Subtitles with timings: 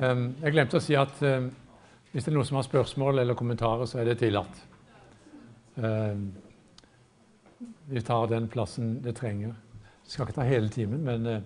[0.00, 1.50] Um, jeg glemte å si at um,
[2.10, 4.62] hvis det er noen som har spørsmål eller kommentarer, så er det tillatt.
[5.76, 6.32] Um,
[7.90, 9.52] vi tar den plassen det trenger.
[10.04, 11.42] Det skal ikke ta hele timen, men uh,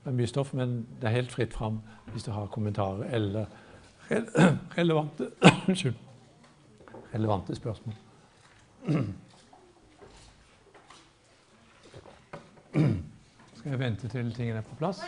[0.00, 0.54] det er mye stoff.
[0.56, 1.82] Men det er helt fritt fram
[2.14, 3.44] hvis du har kommentarer eller
[4.08, 4.18] re
[4.78, 5.24] relevante,
[7.14, 7.94] relevante spørsmål.
[13.60, 15.04] Skal jeg vente til tingene er på plass?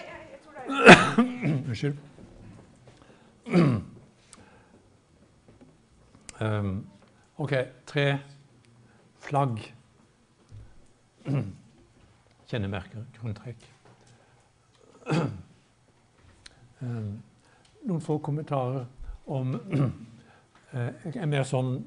[0.68, 2.12] Unnskyld.
[6.41, 6.87] Um,
[7.38, 7.52] OK.
[7.87, 8.19] Tre
[9.19, 9.59] flagg.
[12.47, 13.56] Kjennemerker, grunntrekk.
[16.80, 17.23] Um,
[17.86, 18.84] noen få kommentarer
[19.27, 19.91] om uh,
[21.14, 21.80] en mer sånn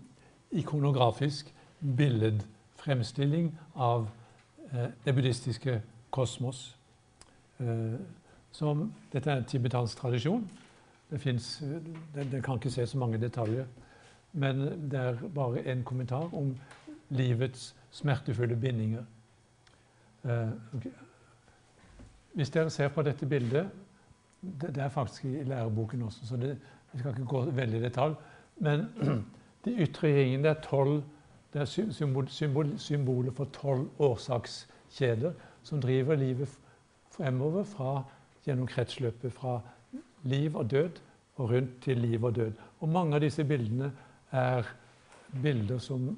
[0.55, 4.07] ikonografisk billedfremstilling av
[4.73, 5.79] uh, det buddhistiske
[6.15, 6.67] kosmos.
[7.59, 7.99] Uh,
[8.55, 10.43] som, dette er en tibetansk tradisjon.
[11.09, 11.63] Det, finnes,
[12.15, 13.65] det, det, kan ikke se så mange detaljer.
[14.33, 16.55] Men det er bare en kommentar om
[17.09, 19.03] livets smertefulle bindinger.
[20.23, 20.91] Eh, okay.
[22.33, 23.69] Hvis dere ser på dette bildet
[24.41, 26.57] Det, det er faktisk i læreboken også, så det,
[26.91, 28.13] vi skal ikke gå veldig i detalj.
[28.57, 28.85] Men
[29.65, 31.01] de ytre ringene er tolv
[31.55, 35.31] det er symbol, symbol, symboler for tolv årsakskjeder
[35.63, 36.51] som driver livet
[37.15, 38.01] fremover fra,
[38.43, 39.61] gjennom kretsløpet fra
[40.25, 41.01] liv og død
[41.35, 42.51] og rundt til liv og død.
[42.79, 43.91] Og mange av disse bildene
[44.31, 44.67] er
[45.41, 46.09] bilder som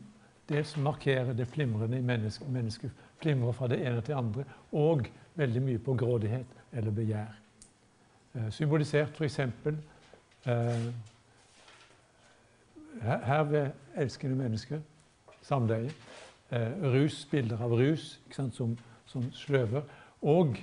[0.49, 2.49] dels markerer det flimrende i mennesket.
[2.49, 2.91] Mennesket
[3.21, 7.35] flimrer fra det ene til det andre, og veldig mye på grådighet eller begjær.
[8.35, 9.39] Eh, symbolisert f.eks.
[9.39, 10.87] Eh,
[13.01, 14.79] her ved elskende mennesker,
[15.41, 15.91] samleie.
[16.51, 19.81] Eh, rus, bilder av rus sant, som, som, sløver.
[20.21, 20.55] Og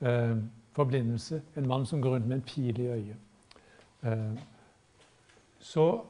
[0.00, 0.36] eh,
[0.72, 1.42] forblindelse.
[1.56, 3.16] En mann som går rundt med en pil i øyet.
[4.02, 4.38] Eh,
[5.58, 6.00] så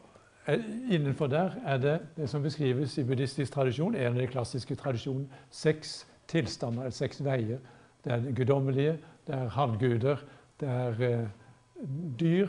[0.48, 0.60] eh,
[0.90, 5.28] innenfor der er det det som beskrives i buddhistisk tradisjon, en av de klassiske tradisjonene,
[5.50, 7.58] seks tilstander, eller seks veier.
[8.04, 10.16] Det er det guddommelige, det er halvguder,
[10.60, 11.28] det er eh,
[12.20, 12.48] dyr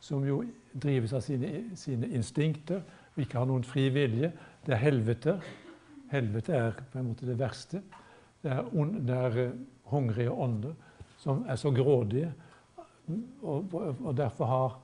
[0.00, 0.44] som jo
[0.82, 2.82] drives av sine, sine, instinkter
[3.14, 4.32] og ikke har noen fri vilje.
[4.66, 5.38] Det er helvete.
[6.12, 7.80] Helvete er på en måte det verste.
[8.42, 9.52] Det er, on, det er
[9.90, 10.74] hungrige ånder
[11.26, 12.32] som er så grådige.
[13.42, 14.76] Og, og, derfor har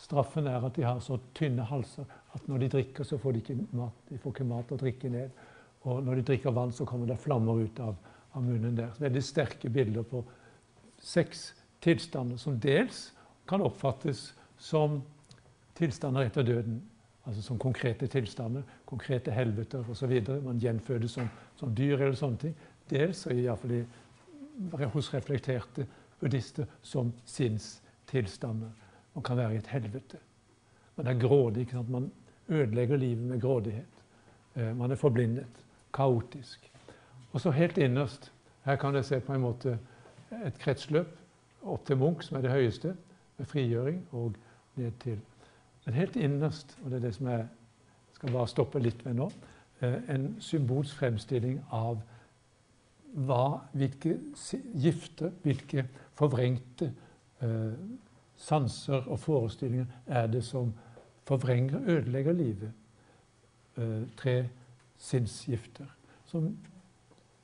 [0.00, 3.42] straffen er at de har så tynne halser at når de drikker, så får de
[3.42, 3.98] ikke mat.
[4.08, 5.42] De får ikke mat å drikke ned.
[5.84, 7.96] Og når de drikker vann, så kommer det flammer ut av,
[8.32, 9.00] av munnen deres.
[9.00, 10.22] Veldig sterke bilder på
[11.00, 11.50] seks
[11.84, 13.10] tilstander som dels
[13.48, 15.02] kan oppfattes som
[15.76, 16.80] tilstander etter døden.
[17.26, 20.12] Altså som konkrete tilstander, konkrete helveter osv.
[20.44, 21.28] Man gjenfødes som,
[21.60, 22.58] som dyr eller sånne ting.
[22.88, 23.84] Dels, og iallfall i
[24.92, 25.86] hos reflekterte
[26.20, 28.70] buddhister som sinnstilstander.
[29.14, 30.18] Man kan være i et helvete.
[30.96, 31.68] Man er grådig.
[31.88, 32.10] Man
[32.48, 34.02] ødelegger livet med grådighet.
[34.54, 35.64] Eh, man er forblindet.
[35.94, 36.70] Kaotisk.
[37.32, 38.32] Og så helt innerst
[38.64, 39.78] Her kan dere se på en måte
[40.44, 41.12] et kretsløp
[41.62, 42.96] opp til Munch, som er det høyeste,
[43.38, 44.34] med frigjøring, og
[44.74, 45.20] ned til
[45.84, 47.44] Men helt innerst, og det er det som jeg
[48.12, 49.28] skal bare stoppe litt ved nå,
[49.80, 52.00] eh, en symbolsk fremstilling av
[53.16, 54.18] hva, hvilke
[54.76, 56.90] gifter, hvilke forvrengte
[57.42, 57.78] eh,
[58.36, 60.74] sanser og forestillinger er det som
[61.26, 62.72] forvrenger, ødelegger livet.
[63.76, 64.48] Eh, tre
[64.98, 65.86] sinnsgifter.
[66.24, 66.56] Som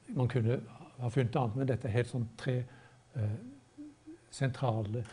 [0.08, 0.60] man kunne
[0.98, 2.58] ha funnet annet, men dette er helt sånn tre
[3.16, 3.34] eh,
[4.30, 5.04] sentrale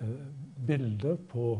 [0.00, 0.14] eh,
[0.66, 1.58] bilder på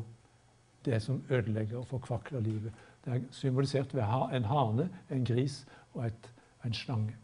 [0.84, 2.72] det som ødelegger og forkvakler livet.
[3.04, 6.32] Det er symbolisert ved en hane, en gris og et,
[6.64, 7.16] en slange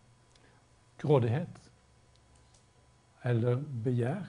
[1.01, 1.61] grådighet
[3.29, 4.29] eller begjær.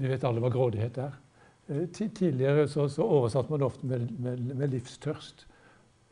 [0.00, 1.16] Vi vet alle hva grådighet er.
[1.68, 5.46] Eh, tidligere så, så oversatte man det ofte med, med, med livstørst.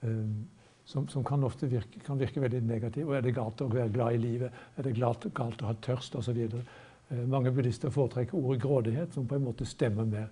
[0.02, 0.46] Um,
[0.88, 3.08] som, som, kan ofte virke, kan virke veldig negativ.
[3.08, 4.60] Og er det galt å være glad i livet?
[4.76, 6.16] Er det galt, galt å ha tørst?
[6.16, 10.30] Og så uh, mange buddhister foretrekker ordet grådighet, som på en måte stemmer mer.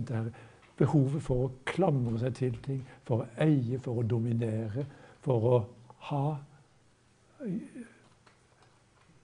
[0.00, 0.32] Er
[0.78, 4.86] behovet for å klamre seg til ting, for å eie, for å dominere,
[5.22, 5.58] for å
[6.08, 6.24] ha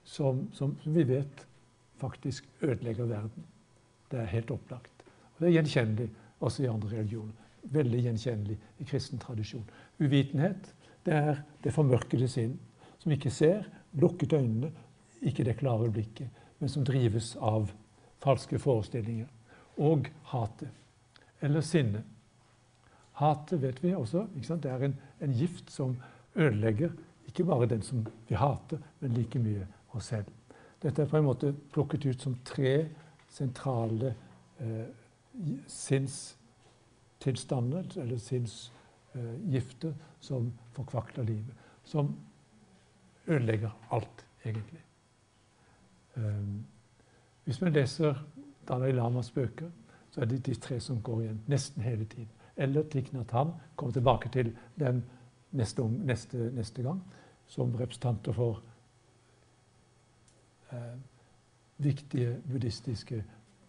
[0.04, 1.46] som, som, vi vet
[1.98, 3.44] faktisk ødelegger verden.
[4.10, 5.04] Det er helt opplagt.
[5.36, 6.08] Og det er gjenkjennelig
[6.40, 7.46] også i andre religioner.
[7.62, 9.66] Veldig gjenkjennelig i kristen tradisjon.
[9.98, 10.72] Uvitenhet
[11.06, 12.58] det er det formørkede sinn,
[12.98, 13.66] som ikke ser,
[13.96, 14.70] lukket øynene,
[15.24, 16.28] ikke det klare blikket,
[16.58, 17.70] men som drives av
[18.22, 19.28] falske forestillinger.
[19.78, 20.70] Og hatet.
[21.40, 22.02] Eller sinne.
[23.18, 24.26] Hatet vet vi også.
[24.34, 25.96] Det er en, en gift som
[26.34, 26.90] ødelegger
[27.38, 30.24] ikke bare den som vi hater, men like mye oss selv.
[30.82, 32.88] Dette er på en måte plukket ut som tre
[33.30, 34.14] sentrale
[34.60, 34.86] eh,
[35.66, 41.54] sinnstilstander, eller sinnsgifter, eh, som forkvakler livet.
[41.84, 42.16] Som
[43.26, 44.80] ødelegger alt, egentlig.
[46.16, 46.66] Um,
[47.44, 48.14] hvis man leser
[48.68, 49.70] Dalai Lamas bøker,
[50.10, 52.28] så er det de tre som går igjen nesten hele tiden.
[52.56, 53.10] Eller Thich
[53.76, 55.04] kommer tilbake til den
[55.52, 57.02] neste, neste, neste gang
[57.48, 58.62] som representanter for
[60.72, 60.98] eh,
[61.78, 63.24] viktige buddhistiske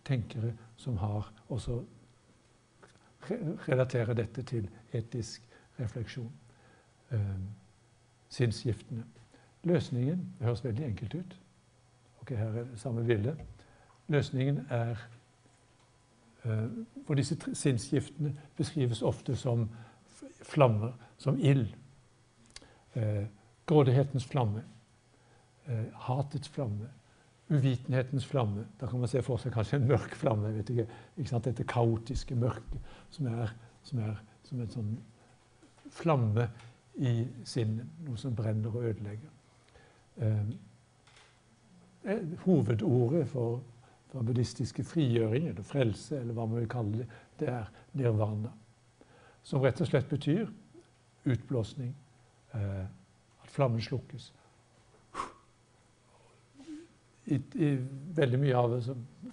[0.06, 1.84] tenkere som har også
[3.68, 5.42] relaterer dette til etisk
[5.80, 6.32] refleksjon.
[7.12, 7.20] Eh,
[8.30, 9.04] sinnsgiftene.
[9.64, 11.40] Løsningen høres veldig enkelt ut.
[12.22, 13.38] Ok, Her er det samme bilde.
[14.08, 14.96] Løsningen er
[16.44, 16.68] eh,
[17.08, 19.70] For disse sinnsgiftene beskrives ofte som
[20.42, 21.68] flammer, som ild.
[22.96, 23.26] Eh,
[23.70, 24.64] grådighetens flamme,
[25.68, 26.90] eh, hatets flamme,
[27.50, 28.66] uvitenhetens flamme.
[28.82, 30.54] Da kan man se for seg kanskje en mørk flamme.
[30.58, 30.88] vet ikke,
[31.18, 31.46] ikke sant?
[31.46, 32.80] Dette kaotiske mørket
[33.10, 34.20] som er, som er
[34.50, 34.94] som en sånn
[35.94, 36.48] flamme
[36.98, 37.88] i sinnet.
[38.06, 39.30] Noe som brenner og ødelegger.
[40.22, 40.46] Eh,
[42.46, 43.62] hovedordet for,
[44.10, 47.08] for buddhistiske frigjøring, eller frelse, eller hva man vil kalle det,
[47.40, 48.52] det er nirvana.
[49.44, 50.50] Som rett og slett betyr
[51.30, 51.94] utblåsning.
[52.58, 52.86] Eh,
[53.50, 54.34] flammen slukkes.
[57.30, 57.68] I, I,
[58.18, 58.72] veldig mye av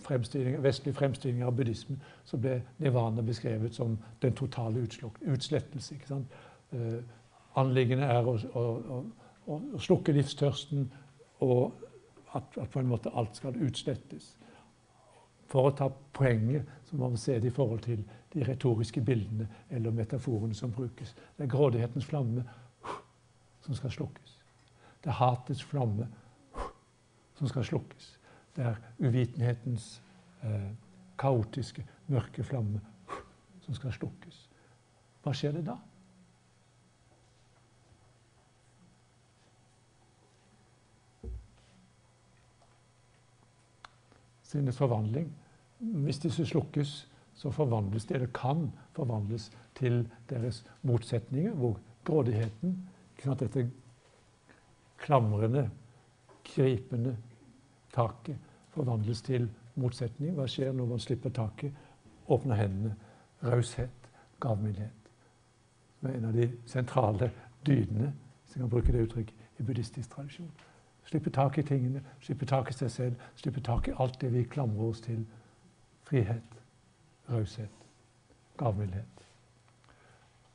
[0.05, 5.95] fremstilling, vestlige fremstillinger av buddhismen så ble nirvana beskrevet som den totale utslettelse.
[5.95, 6.35] ikke sant?
[6.77, 6.99] Eh,
[7.57, 8.65] anliggende er å, å,
[8.97, 8.99] å,
[9.47, 10.91] å, slukke livstørsten,
[11.41, 11.73] og
[12.35, 14.35] at, at, på en måte alt skal utslettes.
[15.49, 18.05] For å ta poenget så må man se det i forhold til
[18.35, 21.15] de retoriske bildene eller metaforene som brukes.
[21.37, 22.45] Det er grådighetens flamme
[23.67, 24.39] som skal slukkes.
[25.03, 26.07] Det er hatets flamme
[27.37, 28.13] som skal slukkes.
[28.57, 30.03] Det er uvitenhetens
[30.43, 30.71] eh,
[31.19, 32.81] kaotiske, mørke flamme
[33.65, 34.47] som skal slukkes.
[35.25, 35.77] Hva skjer det da?
[44.47, 45.33] Sinnets forvandling.
[46.07, 46.97] Hvis disse slukkes,
[47.37, 52.79] så forvandles det, eller kan forvandles til deres motsetninger, hvor grådigheten
[53.25, 53.71] dette
[54.99, 55.71] klamrende,
[56.45, 57.17] gripende
[57.95, 58.37] taket
[58.77, 60.35] forvandles til motsetning.
[60.37, 61.73] Hva skjer når man slipper taket?
[62.29, 62.95] Åpner hendene.
[63.45, 64.11] Raushet,
[64.41, 65.11] gavmildhet.
[65.99, 67.31] Som er en av de sentrale
[67.67, 68.13] dydene,
[68.45, 70.51] hvis jeg kan bruke det uttrykket, i buddhistisk tradisjon.
[71.07, 74.43] Slippe tak i tingene, slippe tak i seg selv, slippe tak i alt det vi
[74.43, 75.23] klamrer oss til.
[76.07, 76.59] Frihet,
[77.31, 77.87] raushet,
[78.59, 79.25] gavmildhet.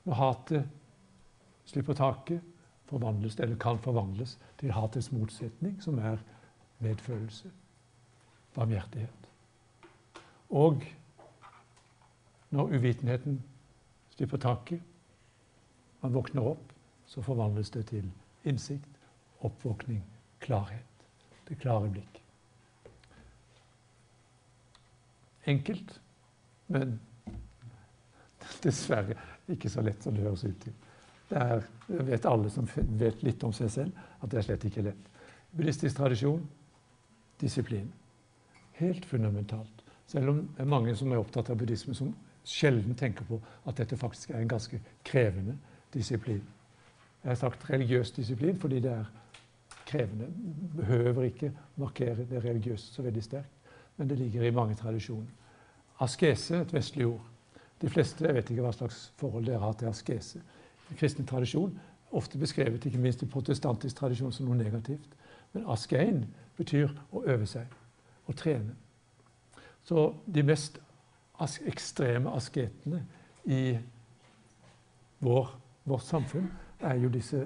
[0.06, 0.70] Når hatet
[1.66, 2.42] slipper taket,
[2.92, 6.20] forvandles, eller kan forvandles til hatets motsetning, som er
[6.84, 7.52] medfølelse,
[8.56, 9.30] barmhjertighet.
[10.50, 10.84] Og
[12.52, 13.40] når uvitenheten
[14.16, 14.82] slipper taket,
[16.02, 16.74] man våkner opp,
[17.06, 18.12] så forvandles det til
[18.44, 19.00] innsikt,
[19.40, 20.04] oppvåkning,
[20.40, 21.08] klarhet.
[21.48, 22.20] Det klare blikk.
[25.48, 26.02] Enkelt,
[26.68, 27.00] men
[28.64, 29.18] dessverre
[29.52, 30.76] ikke så lett som det høres ut til.
[31.32, 34.84] Det er, vet alle som vet litt om seg selv, at det er slett ikke
[34.84, 35.06] lett.
[35.56, 36.42] Buddhistisk tradisjon
[37.40, 37.88] disiplin.
[38.82, 39.86] Helt fundamentalt.
[40.12, 42.12] Selv om det er mange som er opptatt av buddhisme, som
[42.44, 45.56] sjelden tenker på at dette faktisk er en ganske krevende
[45.94, 46.44] disiplin.
[47.22, 49.10] Jeg har sagt religiøs disiplin fordi det er
[49.88, 50.28] krevende.
[50.76, 55.32] Behøver ikke markere det religiøse så veldig sterkt, men det ligger i mange tradisjoner.
[56.02, 57.22] Askese, et vestlig ord.
[57.82, 60.42] De fleste jeg vet ikke hva slags forhold dere har til askese
[60.98, 61.80] kristen tradisjon,
[62.12, 65.16] ofte beskrevet ikke minst i protestantisk tradisjon som noe negativt.
[65.54, 66.26] Men askein
[66.58, 67.68] betyr å øve seg,
[68.28, 68.76] å trene.
[69.84, 70.80] Så de mest
[71.42, 73.02] as ekstreme asketene
[73.46, 73.78] i
[75.22, 75.50] vår,
[75.86, 77.44] vårt samfunn er jo disse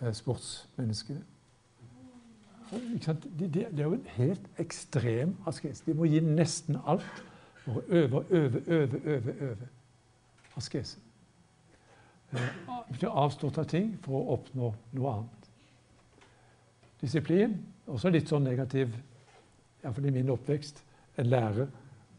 [0.00, 1.24] eh, sportsmenneskene.
[2.70, 5.86] De, de, det er jo en helt ekstrem askese.
[5.86, 7.22] De må gi nesten alt
[7.64, 9.36] for å øve, øve, øve, øve.
[9.40, 9.68] øve.
[10.58, 10.98] Askese.
[12.92, 15.50] Ikke avstått av ting for å oppnå noe annet.
[17.00, 17.54] Disiplin
[17.88, 18.92] også litt sånn negativ,
[19.82, 20.82] iallfall i min oppvekst.
[21.18, 21.68] En lærer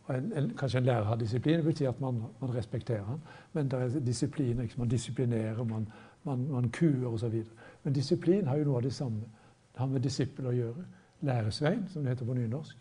[0.09, 3.21] en, en, Kanskje en lærer har disiplin, det betyr at man, man respekterer han.
[3.53, 4.57] Men det er disiplin.
[4.57, 5.87] Liksom, Man disiplinerer, man,
[6.23, 7.43] man, man kuer osv.
[7.83, 9.21] Men disiplin har jo noe av det samme.
[9.73, 10.85] Det har med disippel å gjøre.
[11.21, 12.77] Læresvein, som det heter på nynorsk.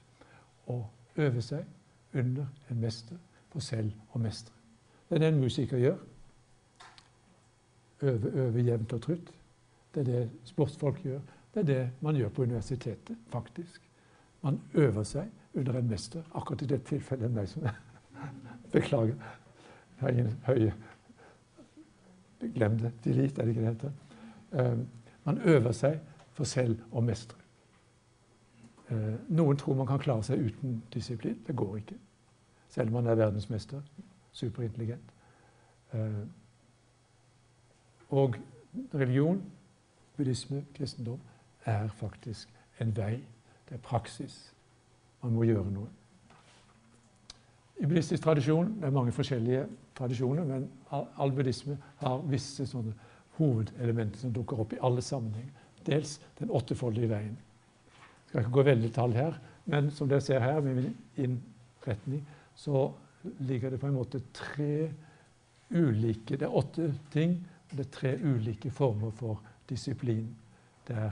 [0.72, 0.78] Å
[1.16, 1.64] øve seg
[2.14, 3.18] under en mester
[3.52, 4.54] for selv å mestre.
[5.08, 5.98] Det er det en musiker gjør
[8.02, 9.32] øve, øve jevnt og trutt.
[9.94, 11.20] Det er det sportsfolk gjør.
[11.54, 13.82] Det er det man gjør på universitetet, faktisk.
[14.42, 16.22] Man øver seg under en mester.
[16.34, 17.66] Akkurat i dette tilfellet er meg som
[18.72, 19.14] Beklager.
[19.14, 20.72] Jeg har ingen høye
[22.54, 22.92] Glem det.
[23.04, 23.90] Delete, er det ikke det heter?
[24.52, 24.78] Uh,
[25.24, 25.98] man øver seg
[26.32, 27.38] for selv å mestre.
[28.90, 31.40] Uh, noen tror man kan klare seg uten disiplin.
[31.46, 31.96] Det går ikke.
[32.70, 33.82] Selv om man er verdensmester.
[34.32, 35.10] Superintelligent.
[35.94, 36.22] Uh,
[38.10, 38.36] og
[38.94, 39.42] religion,
[40.16, 41.20] buddhisme, kristendom
[41.64, 42.48] er faktisk
[42.80, 43.18] en vei.
[43.68, 44.52] Det er praksis.
[45.22, 45.88] Man må gjøre noe.
[47.78, 49.66] I buddhistisk tradisjon det er mange forskjellige
[49.98, 52.94] tradisjoner, men all buddhisme har visse sånne
[53.38, 55.52] hovedelementer som dukker opp i alle sammenhenger.
[55.86, 57.36] Dels den åttefoldige veien.
[57.38, 59.36] Jeg skal ikke gå veldig detalj her,
[59.70, 62.24] men som dere ser her, med min innretning,
[62.56, 62.88] så
[63.46, 64.88] ligger det på en måte tre
[65.70, 67.34] ulike Det er åtte ting,
[67.70, 70.36] det er tre ulike former for disiplin.
[70.88, 71.10] Det er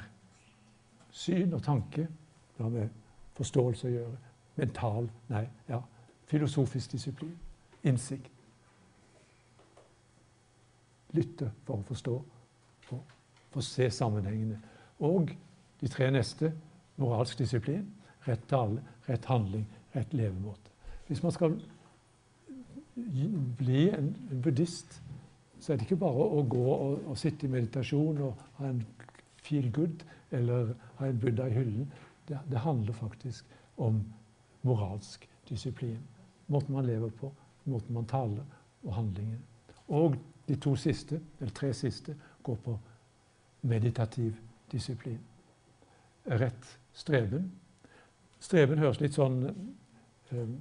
[1.10, 2.08] syn og tanke.
[2.56, 2.88] Det har med
[3.36, 4.16] forståelse å gjøre.
[4.56, 5.80] Mental Nei, ja.
[6.26, 7.36] Filosofisk disiplin.
[7.84, 8.30] Innsikt.
[11.12, 12.16] Lytte for å forstå.
[12.88, 13.02] For,
[13.50, 14.58] for å se sammenhengene.
[15.04, 15.30] Og
[15.80, 16.52] de tre neste
[16.96, 17.84] moralsk disiplin.
[18.26, 20.72] Rett tale, rett handling, rett levemåte.
[21.06, 21.60] Hvis man skal
[23.58, 25.02] bli en buddhist,
[25.60, 28.82] så er det ikke bare å gå og, og sitte i meditasjon og ha en
[29.46, 31.90] feel good eller ha en buddha i hyllen.
[32.28, 33.44] Det, det handler faktisk
[33.76, 34.02] om
[34.66, 35.98] moralsk disiplin.
[36.46, 37.32] Måten man lever på,
[37.64, 38.44] måten man taler,
[38.86, 39.38] og handlingen.
[39.88, 40.14] Og
[40.48, 42.78] de to siste, eller tre siste går på
[43.62, 44.34] meditativ
[44.72, 45.18] disiplin.
[46.26, 47.50] Rett streben.
[48.40, 49.40] Streben høres litt sånn
[50.30, 50.56] um,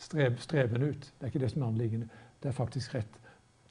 [0.00, 1.00] streb, streben ut.
[1.00, 2.08] Det er ikke det som er anliggende.
[2.42, 3.20] Det er faktisk rett.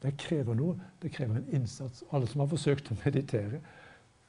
[0.02, 0.80] Det krever noe.
[1.02, 2.04] Det krever en innsats.
[2.12, 3.60] Alle som har forsøkt å meditere,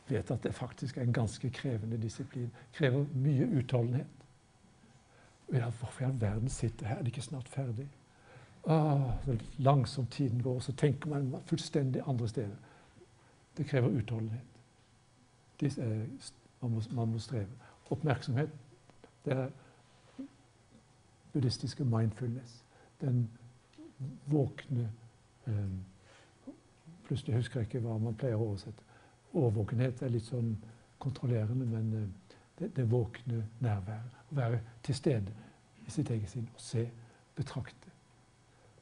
[0.09, 2.50] vet at det faktisk er en ganske krevende disiplin.
[2.75, 4.07] Krever mye utholdenhet.
[5.53, 6.97] Ja, hvorfor i all verden sitter her?
[6.97, 7.89] Er det ikke snart ferdig?
[8.67, 9.11] Ah,
[9.59, 12.57] langsomt tiden går, så tenker man fullstendig andre steder.
[13.57, 14.41] Det krever utholdenhet.
[15.62, 16.07] Er,
[16.61, 17.49] man, må, man, må, streve.
[17.91, 18.50] Oppmerksomhet.
[19.25, 19.49] Det er
[21.33, 22.65] buddhistiske mindfulness.
[23.00, 23.31] Den
[24.27, 24.91] våkne
[27.07, 28.85] Plutselig husker jeg ikke hva man pleier å oversette.
[29.35, 30.52] Årvåkenhet er litt sånn
[31.02, 34.19] kontrollerende, men uh, det, det våkne nærværet.
[34.30, 35.35] Å være til stede
[35.87, 36.85] i sitt eget sinn og se,
[37.37, 37.90] betrakte.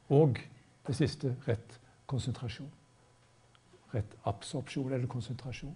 [0.09, 0.39] Og
[0.87, 2.69] det siste rett konsentrasjon.
[3.93, 5.75] Rett absorpsjon eller konsentrasjon.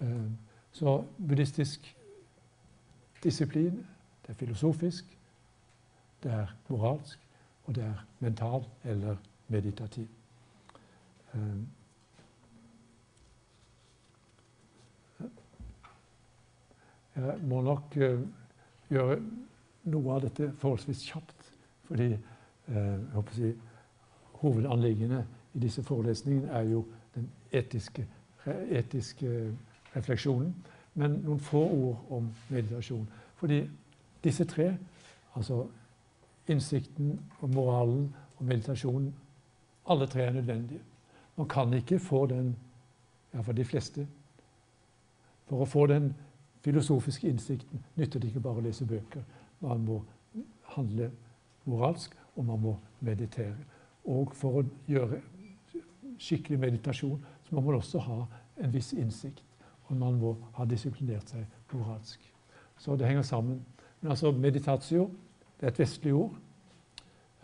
[0.00, 0.30] Eh,
[0.72, 1.96] så buddhistisk
[3.22, 3.86] disiplin,
[4.22, 5.18] det er filosofisk,
[6.22, 7.18] det er moralsk,
[7.64, 9.16] og det er mental eller
[9.48, 10.08] meditativ.
[11.34, 11.40] Eh,
[17.16, 18.22] Jeg må nok uh,
[18.90, 19.20] gjøre
[19.86, 21.44] noe av dette forholdsvis kjapt.
[21.86, 23.52] Fordi uh, si,
[24.40, 25.20] hovedanliggende
[25.54, 28.06] i disse forelesningene er jo den etiske,
[28.70, 29.30] etiske
[29.94, 30.50] refleksjonen.
[30.94, 33.06] Men noen få ord om meditasjon.
[33.38, 33.60] Fordi
[34.24, 34.72] disse tre,
[35.34, 35.64] altså
[36.48, 39.14] innsikten og moralen og meditasjonen,
[39.90, 40.82] alle tre er nødvendige.
[41.36, 42.56] Man kan ikke få den,
[43.34, 44.06] iallfall de fleste
[45.48, 46.12] For å få den
[46.64, 49.20] filosofiske innsikten nytter det ikke bare å lese bøker.
[49.60, 49.98] Man må
[50.72, 51.10] handle
[51.68, 52.72] moralsk, og man må
[53.04, 53.58] meditere.
[54.08, 55.20] Og for å gjøre
[56.18, 58.22] skikkelig meditasjon så må man også ha
[58.64, 59.44] en viss innsikt.
[59.90, 62.24] Og man må ha disiplinert seg moralsk.
[62.80, 63.60] Så det henger sammen.
[64.00, 65.10] Men altså meditatio
[65.60, 66.40] det er et vestlig ord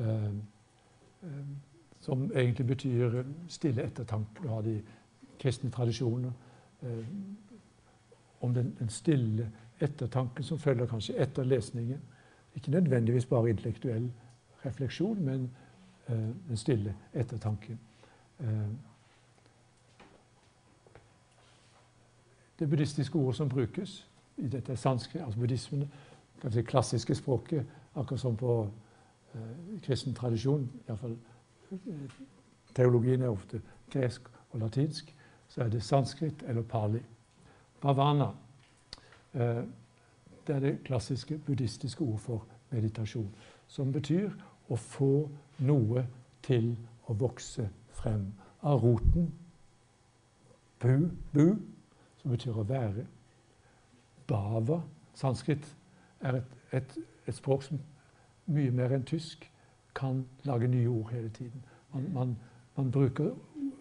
[0.01, 0.07] Uh,
[1.23, 1.29] eh,
[2.01, 4.43] som egentlig betyr stille ettertanke.
[4.43, 4.83] Du har de
[5.39, 6.33] kristne tradisjoner.
[6.83, 7.05] Eh,
[8.41, 12.01] om den, den stille ettertanken som følger kanskje etter lesningen.
[12.55, 14.11] Ikke nødvendigvis bare intellektuell
[14.65, 15.51] refleksjon, men
[16.09, 17.79] eh, den stille ettertanken.
[18.41, 18.69] Eh,
[22.59, 25.91] det buddhistiske ordet som brukes i dette sanskrit, altså buddhismen,
[26.43, 28.71] det klassiske språket, akkurat som på
[29.35, 29.41] uh,
[29.83, 31.17] kristen tradisjon, iallfall
[32.75, 35.15] teologien er ofte gresk og latinsk,
[35.49, 37.01] så er det sanskrit eller pali.
[37.81, 38.31] Bhavana.
[39.35, 39.65] Eh,
[40.47, 43.35] det er det klassiske buddhistiske ord for meditasjon.
[43.67, 44.31] Som betyr
[44.69, 46.07] å få noe
[46.43, 46.73] til
[47.07, 48.33] å vokse frem.
[48.63, 49.31] Av roten
[50.81, 51.57] bu, bu,
[52.21, 53.07] som betyr å være.
[54.27, 54.81] Bava,
[55.15, 55.67] sanskrit,
[56.21, 57.81] er et, et, et språk som
[58.51, 59.50] mye mer enn tysk
[59.95, 61.65] kan lage nye ord hele tiden.
[61.95, 62.37] Man, man,
[62.77, 63.31] man bruker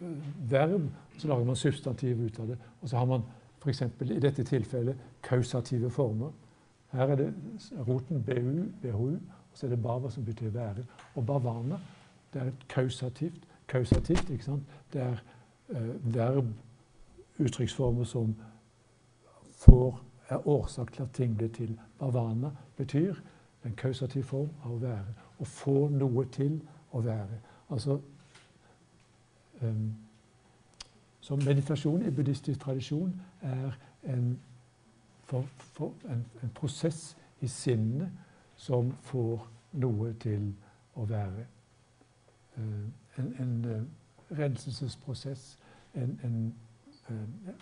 [0.02, 2.58] eh, verb, så lager man substantiv ut av det.
[2.82, 3.22] Og så har man
[3.62, 3.82] f.eks.
[4.02, 6.32] i dette tilfellet kausative former.
[6.92, 7.34] Her er det
[7.88, 9.12] roten BU, BHU,
[9.52, 10.86] og så er det bava som betyr være.
[11.16, 11.80] Og bavana
[12.34, 13.48] det er et kausativt.
[13.68, 14.64] Kausativt, ikke sant?
[14.94, 15.18] Det er
[15.70, 16.46] eh, verb,
[17.40, 18.36] uttrykksformer som
[19.58, 21.80] får, er årsak til at ting blir til.
[22.00, 23.16] Bavana betyr
[23.66, 25.29] en kausativ form av å være.
[25.40, 26.60] Å få noe til
[26.92, 27.40] å være.
[27.70, 28.00] Altså
[29.62, 29.96] um,
[31.22, 34.40] Så meditasjon i buddhistisk tradisjon er en,
[35.24, 38.10] for, for en, en prosess i sinnet
[38.56, 40.50] som får noe til
[40.96, 41.46] å være.
[42.58, 45.58] Uh, en, en uh, renselsesprosess,
[45.94, 46.56] en, en
[47.10, 47.54] uh,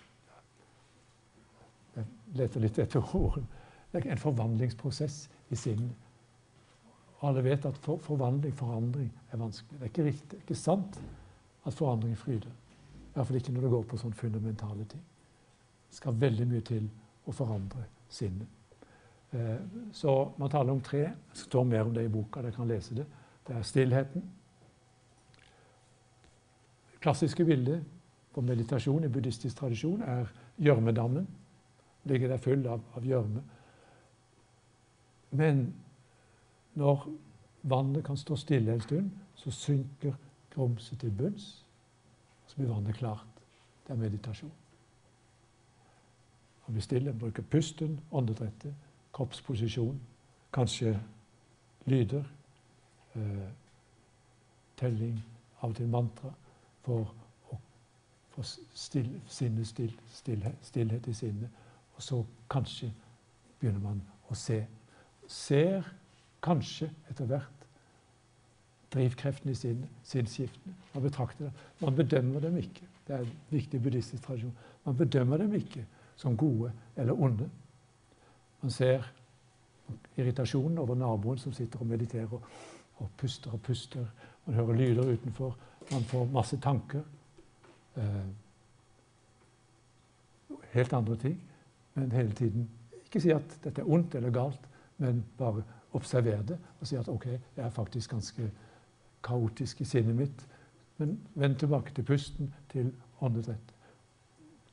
[1.97, 2.05] Jeg
[2.35, 3.47] leter litt etter ordene.
[3.97, 6.06] En forvandlingsprosess i sinnet.
[7.21, 9.79] Alle vet at for, forvandling, forandring, er vanskelig.
[9.79, 10.99] Det er ikke riktig, det ikke sant
[11.65, 12.51] at forandring fryder.
[13.15, 15.01] Iallfall ikke når det går på sånne fundamentale ting.
[15.89, 16.85] Det skal veldig mye til
[17.25, 18.47] å forandre sinnet.
[19.33, 19.57] Eh,
[19.91, 21.07] så man taler om tre.
[21.31, 22.41] Det står mer om det i boka.
[22.41, 23.05] Dere kan lese det.
[23.47, 24.29] Det er stillheten.
[27.01, 27.83] Klassiske bildet
[28.33, 30.29] på meditasjon i buddhistisk tradisjon er
[30.61, 31.27] gjørmedammen.
[32.07, 33.41] Ligger der full av gjørme.
[35.31, 35.65] Men
[36.77, 37.07] når
[37.63, 40.13] vannet kan stå stille en stund, så synker
[40.53, 41.65] grumset til bunns.
[42.47, 43.41] Så blir vannet klart.
[43.87, 44.51] Det er meditasjon.
[46.67, 48.73] Å bli stille, bruke pusten, åndedrettet,
[49.15, 49.99] kroppsposisjon,
[50.53, 50.99] kanskje
[51.85, 52.23] lyder,
[53.15, 53.49] eh,
[54.77, 55.23] telling,
[55.61, 56.33] av og til mantra,
[56.81, 57.13] for
[57.51, 57.59] å
[58.35, 58.43] få
[58.73, 61.49] still, sinne, still, stillhet, stillhet i sinnet.
[61.95, 62.91] Og så kanskje
[63.59, 64.65] begynner man å se.
[65.27, 65.87] Ser
[66.47, 67.67] kanskje etter hvert
[68.93, 70.75] drivkreftene i sin, sinnsskiftene.
[70.93, 71.53] Man betrakter dem.
[71.81, 72.87] Man bedømmer dem ikke.
[73.07, 74.55] Det er en viktig buddhistisk tradisjon.
[74.85, 75.85] Man bedømmer dem ikke
[76.15, 77.49] som gode eller onde.
[78.61, 79.05] Man ser
[80.17, 82.41] irritasjonen over naboen som sitter og mediterer og,
[82.97, 84.05] og puster og puster.
[84.45, 85.57] Man hører lyder utenfor.
[85.91, 87.03] Man får masse tanker.
[87.97, 88.27] Eh,
[90.73, 91.37] helt andre ting.
[91.93, 92.69] Men hele tiden
[93.07, 94.65] Ikke si at dette er ondt eller galt,
[94.99, 95.61] men bare
[95.97, 98.51] observere det og si at OK, jeg er faktisk ganske
[99.23, 100.45] kaotisk i sinnet mitt.
[100.97, 103.73] Men vend tilbake til pusten, til åndedrett.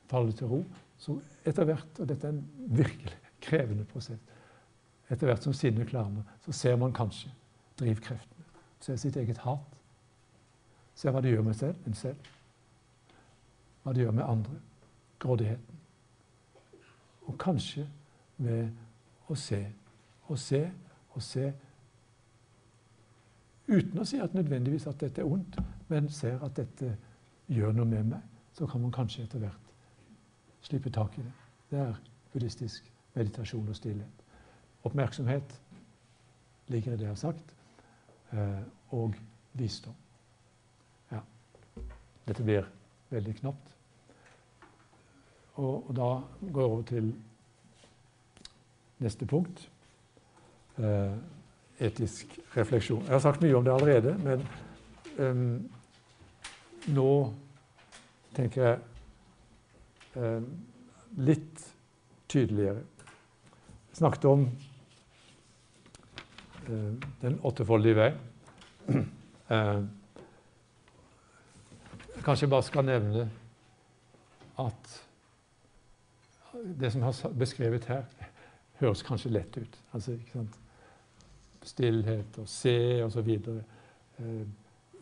[0.09, 0.63] Falle til ro.
[0.97, 2.45] Så etter hvert, og dette er en
[2.77, 4.21] virkelig krevende prosess,
[5.09, 7.29] etter hvert som sinnet klarner, så ser man kanskje
[7.79, 8.45] drivkreftene.
[8.79, 9.75] Ser sitt eget hat.
[10.95, 12.29] Ser hva det gjør med selv, en selv.
[13.83, 14.57] Hva det gjør med andre.
[15.19, 15.81] Grådigheten.
[17.25, 17.87] Og kanskje
[18.37, 18.69] ved
[19.29, 19.65] å se
[20.25, 20.63] Å se
[21.15, 21.53] og se
[23.67, 25.57] uten å si at nødvendigvis at dette er ondt,
[25.89, 26.91] men ser at dette
[27.47, 28.21] gjør noe med meg,
[28.53, 29.71] så kan man kanskje etter hvert
[30.65, 31.33] slippe tak i det.
[31.71, 31.99] Det er
[32.33, 34.23] buddhistisk meditasjon og stillhet.
[34.85, 35.55] Oppmerksomhet
[36.67, 37.53] ligger i det jeg har sagt,
[38.31, 39.15] eh, og
[39.53, 39.95] visdom.
[41.11, 41.21] Ja.
[42.27, 42.67] Dette blir
[43.09, 43.71] veldig knapt.
[45.55, 46.09] Og, og da
[46.51, 47.13] går jeg over til
[48.99, 49.69] neste punkt
[51.79, 53.03] etisk refleksjon.
[53.03, 54.43] Jeg har sagt mye om det allerede, men
[55.19, 55.69] um,
[56.95, 57.11] nå
[58.35, 58.79] tenker jeg
[60.15, 60.47] um,
[61.17, 61.65] litt
[62.31, 62.83] tydeligere.
[63.89, 64.47] Jeg snakket om
[66.69, 68.11] uh, den åttefoldige vei.
[69.45, 69.83] Uh,
[72.25, 73.27] kanskje jeg bare skal nevne
[74.57, 74.95] at
[76.79, 78.07] det som jeg har beskrevet her,
[78.81, 79.77] høres kanskje lett ut.
[79.93, 80.57] Altså, ikke sant?
[81.67, 83.29] Stillhet og se osv.
[83.29, 84.45] Eh,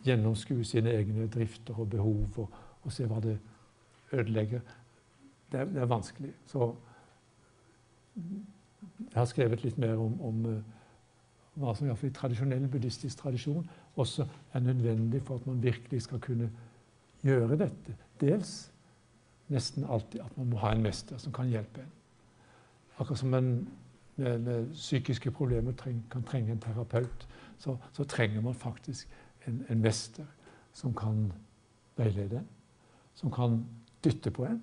[0.04, 3.38] gjennomskue sine egne drifter og behov og, og se hva det
[4.12, 4.60] ødelegger.
[5.52, 6.32] Det er, det er, vanskelig.
[6.46, 6.74] Så
[8.16, 10.58] jeg har skrevet litt mer om, om uh,
[11.54, 16.50] hva som i tradisjonell buddhistisk tradisjon også er nødvendig for at man virkelig skal kunne
[17.22, 17.96] gjøre dette.
[18.20, 18.54] Dels
[19.52, 21.92] nesten alltid at man må ha en mester som kan hjelpe en.
[22.98, 23.50] Akkurat som en
[24.72, 29.08] psykiske problemer treng, kan trenge en terapeut, så, så trenger man faktisk
[29.46, 30.24] en, en, mester
[30.72, 31.32] som kan
[31.96, 32.48] veilede en.
[33.14, 33.64] Som kan
[34.04, 34.62] dytte på en,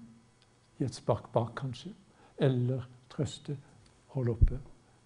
[0.77, 1.93] gi et spark bak kanskje,
[2.37, 3.57] eller trøste,
[4.07, 4.59] holde oppe.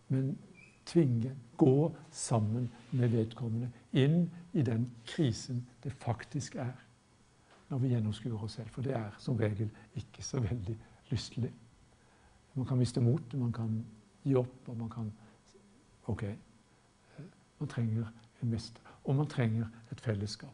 [0.10, 0.38] Men
[0.86, 6.74] tvinge, gå sammen med vedkommende inn i den krisen det faktisk er
[7.70, 8.70] når vi gjennomskuer oss selv.
[8.70, 10.78] For det er som regel ikke så veldig
[11.10, 11.54] lystelig.
[12.56, 13.86] Man kan miste motet, man kan
[14.26, 15.12] gi opp, og man kan
[16.12, 16.24] OK.
[17.60, 18.12] Man trenger
[18.42, 18.82] en mester.
[19.06, 20.54] Og man trenger et fellesskap.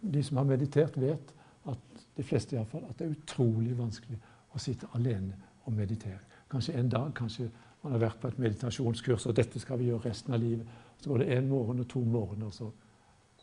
[0.00, 1.34] De som har meditert, vet
[1.68, 4.18] at de fleste i alle fall, at det er utrolig vanskelig
[4.52, 6.20] å sitte alene og meditere.
[6.50, 7.50] Kanskje en dag, kanskje
[7.82, 10.66] Man har vært på et meditasjonskurs, og dette skal vi gjøre resten av livet.
[11.02, 12.68] Så går det én morgen og to morgener, så,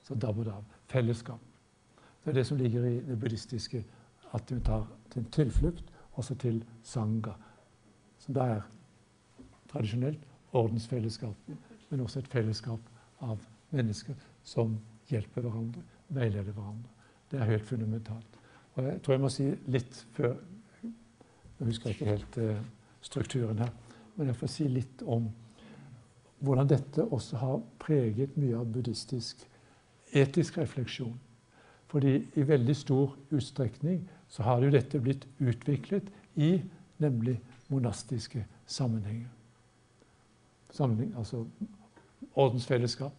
[0.04, 0.64] så dabber det av.
[0.88, 1.42] Fellesskap.
[2.24, 3.84] Det er det som ligger i det buddhistiske,
[4.32, 7.34] at vi tar til tilflukt også til sanga,
[8.20, 8.62] som da er
[9.72, 10.26] tradisjonelt
[10.58, 11.36] ordensfellesskap,
[11.90, 12.80] men også et fellesskap
[13.26, 13.42] av
[13.76, 14.78] mennesker som
[15.10, 16.90] hjelper hverandre, veileder hverandre.
[17.30, 18.40] Det er helt fundamentalt.
[18.76, 20.38] Og jeg tror jeg må si litt før
[21.60, 22.60] Jeg husker ikke helt uh,
[23.04, 23.72] strukturen her,
[24.16, 25.26] men jeg får si litt om
[26.40, 29.44] hvordan dette også har preget mye av buddhistisk
[30.16, 31.18] etisk refleksjon.
[31.92, 36.08] Fordi i veldig stor utstrekning så har jo dette blitt utviklet
[36.40, 36.62] i
[37.04, 37.36] nemlig
[37.68, 39.28] monastiske sammenhenger.
[40.72, 41.46] Sammenheng, altså
[42.36, 43.14] ordensfellesskap,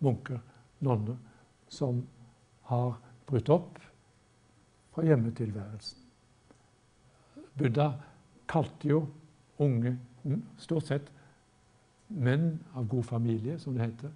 [0.00, 0.38] munker,
[0.80, 1.16] nonner,
[1.68, 2.02] som
[2.70, 3.78] har brutt opp
[4.94, 6.02] fra hjemmetilværelsen.
[7.56, 7.92] Buddha
[8.48, 9.06] kalte jo
[9.58, 9.96] unge,
[10.58, 11.12] stort sett
[12.08, 14.12] menn av god familie, som det heter,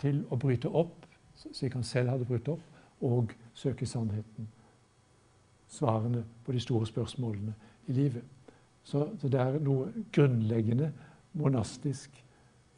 [0.00, 1.04] til å bryte opp,
[1.36, 2.62] slik han selv hadde brutt opp,
[3.04, 4.48] og søke sannheten.
[5.68, 7.52] Svarene på de store spørsmålene
[7.86, 8.24] i livet.
[8.86, 10.92] Så, så det er noe grunnleggende
[11.36, 12.24] monastisk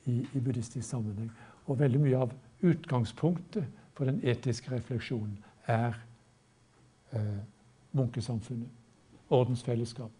[0.04, 1.30] i, i, buddhistisk sammenheng.
[1.66, 2.32] Og veldig mye av
[2.64, 3.66] utgangspunktet
[3.96, 5.36] for den etiske refleksjonen
[5.68, 5.96] er
[7.12, 7.40] eh,
[7.92, 8.70] munkesamfunnet.
[9.28, 10.12] Ordensfellesskap.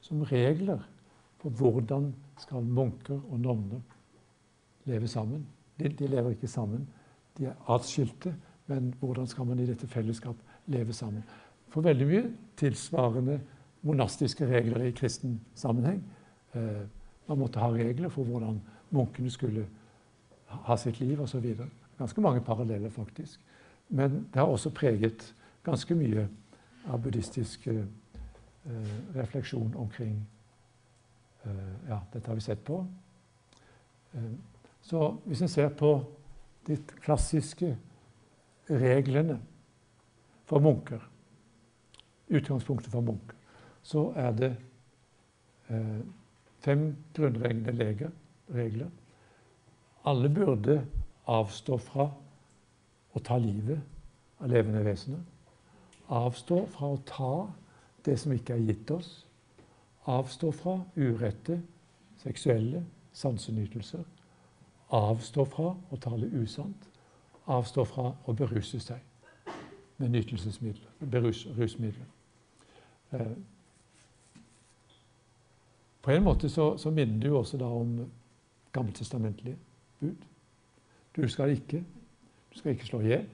[0.00, 0.80] Som regler
[1.42, 3.80] for hvordan skal munker og nonner
[4.88, 5.46] leve sammen.
[5.78, 6.88] De, de lever ikke sammen,
[7.38, 8.34] de er atskilte.
[8.66, 10.36] Men hvordan skal man i dette fellesskap
[10.66, 11.22] leve sammen?
[11.68, 12.24] For veldig mye
[12.56, 13.38] tilsvarende
[13.86, 16.02] monastiske regler i kristen sammenheng.
[16.54, 16.84] Eh,
[17.28, 18.60] man måtte ha regler for hvordan
[18.90, 19.66] munkene skulle
[20.48, 21.44] ha sitt liv osv.
[21.98, 23.40] Ganske mange paralleller, faktisk.
[23.88, 26.28] Men det har også preget ganske mye
[26.88, 27.84] av buddhistisk eh,
[29.16, 30.20] refleksjon omkring
[31.44, 32.86] eh, Ja, dette har vi sett på.
[34.12, 34.32] Eh,
[34.82, 35.92] så hvis en ser på
[36.66, 37.74] de klassiske
[38.70, 39.38] reglene
[40.48, 41.00] for munker,
[42.28, 43.36] utgangspunktet for munker,
[43.82, 44.50] så er det
[45.68, 46.00] eh,
[46.58, 48.10] fem grunnleggende
[48.54, 48.90] regler.
[50.04, 50.86] Alle burde
[51.26, 52.08] avstå fra
[53.14, 53.80] å ta livet
[54.40, 55.20] av levende vesener.
[56.08, 57.32] Avstå fra å ta
[58.06, 59.10] det som ikke er gitt oss.
[60.08, 61.60] Avstå fra urette
[62.22, 64.04] seksuelle sansenytelser.
[64.94, 66.88] Avstå fra å tale usant.
[67.46, 69.04] Avstå fra å beruse seg
[69.98, 72.06] med nytelsesmidler, berus, rusmidler.
[76.08, 78.10] På en måte så, så minner det jo også da om
[78.72, 79.56] gammeltestamentlige
[80.00, 80.22] bud.
[81.16, 81.82] Du skal ikke
[82.52, 83.26] du skal ikke slå i hjel.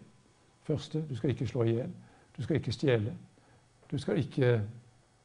[0.63, 1.93] Første, du skal ikke slå i hjel.
[2.37, 3.15] Du skal ikke stjele.
[3.91, 4.61] Du skal ikke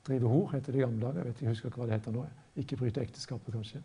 [0.08, 1.18] drive hor, heter det i gamle dager.
[1.18, 2.26] Jeg vet jeg husker ikke hva det heter nå.
[2.56, 3.82] Ikke bryte ekteskapet, kanskje.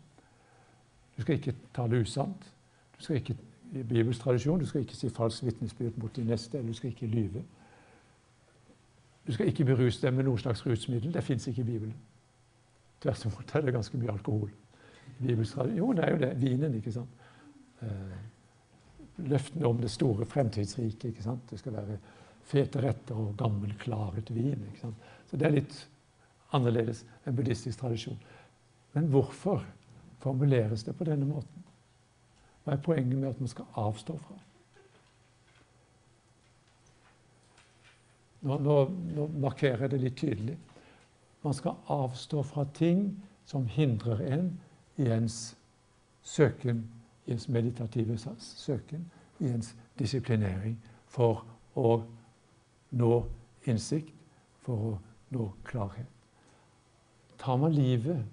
[1.17, 2.53] Du skal ikke tale usant.
[2.97, 3.37] Du skal ikke
[3.73, 6.89] i Bibels tradisjon, du skal ikke si falsk vitnesbyrd mot din neste, eller du skal
[6.89, 7.43] ikke lyve.
[9.27, 11.13] Du skal ikke beruse deg med noe slags rusmiddel.
[11.13, 11.95] Det fins ikke i Bibelen.
[13.05, 14.53] Tvert imot er det ganske mye alkohol.
[15.21, 16.31] Jo, det er jo det.
[16.41, 17.25] Vinen, ikke sant.
[17.85, 18.15] Eh,
[19.29, 21.11] løftene om det store fremtidsriket.
[21.11, 21.43] ikke sant?
[21.49, 21.99] Det skal være
[22.49, 24.65] fete retter og gammel, klaret vin.
[24.71, 25.05] ikke sant?
[25.29, 25.77] Så det er litt
[26.57, 28.17] annerledes enn buddhistisk tradisjon.
[28.97, 29.61] Men hvorfor
[30.23, 31.63] formuleres det på denne måten?
[32.63, 34.39] Hva er poenget med at man skal avstå fra?
[38.45, 38.77] Nå, nå,
[39.13, 40.57] nå markerer jeg det litt tydelig.
[41.45, 44.47] Man skal avstå fra ting som hindrer en
[44.97, 45.57] i ens
[46.21, 46.89] søken,
[47.25, 51.99] i ens meditative søken, i ens disiplinering for å
[52.91, 53.11] nå
[53.69, 54.09] innsikt,
[54.65, 54.95] for å
[55.29, 56.09] nå klarhet.
[57.37, 58.25] Tar man livet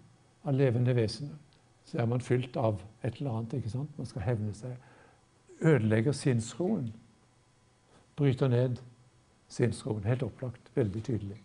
[0.45, 1.37] av levende vesener,
[1.85, 3.61] så er man fylt av et eller annet.
[3.61, 3.99] ikke sant?
[3.99, 4.77] Man skal hevne seg.
[5.61, 6.95] Ødelegger sinnsroen.
[8.17, 8.81] Bryter ned
[9.49, 10.05] sinnsroen.
[10.05, 10.73] Helt opplagt.
[10.75, 11.43] Veldig tydelig.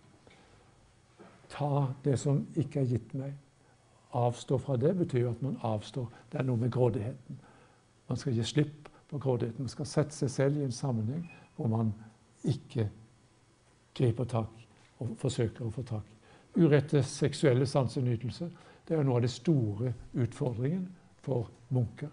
[1.49, 3.33] Ta det som ikke er gitt meg.
[4.17, 6.07] Avstå fra det betyr jo at man avstår.
[6.31, 7.39] Det er noe med grådigheten.
[8.07, 9.67] Man skal gi slipp på grådigheten.
[9.67, 11.93] Man skal sette seg selv i en sammenheng hvor man
[12.47, 12.87] ikke
[13.97, 14.63] griper tak
[15.01, 16.05] og forsøker å få tak.
[16.57, 18.49] Urette seksuelle sansenytelser
[18.87, 20.85] det er noe av det store utfordringen
[21.25, 22.11] for munker.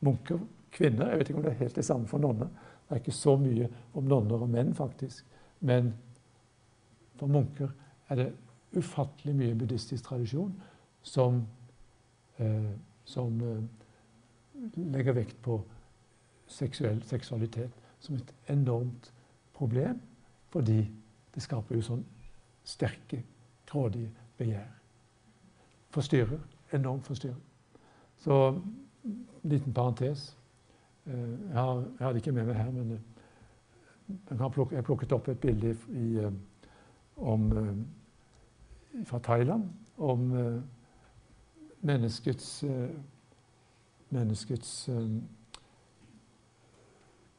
[0.00, 0.40] Munker,
[0.72, 2.48] kvinner Jeg vet ikke om det er helt det samme for nonner.
[2.88, 5.26] Det er ikke så mye om nonner og menn, faktisk.
[5.60, 5.92] Men
[7.20, 7.68] for munker
[8.10, 8.30] er det
[8.76, 10.54] ufattelig mye buddhistisk tradisjon
[11.02, 11.46] som,
[12.38, 12.70] eh,
[13.04, 13.62] som eh,
[14.76, 15.60] legger vekt på
[16.50, 17.70] seksuell seksualitet
[18.00, 19.12] som et enormt
[19.54, 20.00] problem,
[20.50, 20.80] fordi
[21.34, 22.04] det skaper jo sånn
[22.64, 23.22] sterke,
[23.66, 24.68] grådige begjær.
[25.90, 26.38] forstyrrer.
[26.72, 27.38] Enormt forstyrrer.
[28.16, 28.60] Så
[29.04, 30.36] en liten parentes.
[31.06, 33.00] Eh, jeg, har, jeg har det ikke med meg her, men eh,
[34.30, 36.26] jeg har plukket, plukket opp et bilde i,
[37.16, 37.52] om,
[39.04, 40.32] fra Thailand om
[41.80, 42.64] menneskets,
[44.10, 44.90] menneskets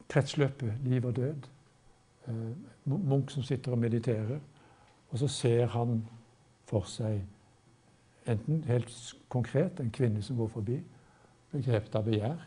[0.08, 1.48] kretsløpet, liv og død.
[2.84, 4.38] Munch som sitter og mediterer,
[5.10, 6.02] og så ser han
[6.64, 7.20] for seg
[8.26, 8.92] enten helt
[9.28, 10.78] konkret en kvinne som går forbi,
[11.52, 12.44] begrepet av begjær,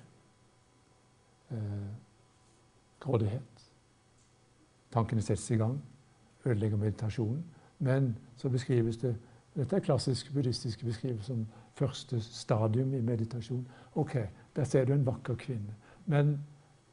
[1.52, 1.90] eh,
[3.00, 3.66] grådighet.
[4.92, 5.82] Tankene settes i gang,
[6.46, 7.44] ødelegger meditasjonen.
[7.80, 9.16] Men så beskrives det
[9.56, 13.68] Dette er klassisk buddhistisk beskrivelse som første stadium i meditasjon.
[13.96, 14.18] Ok,
[14.56, 15.76] der ser du en vakker kvinne.
[16.06, 16.40] Men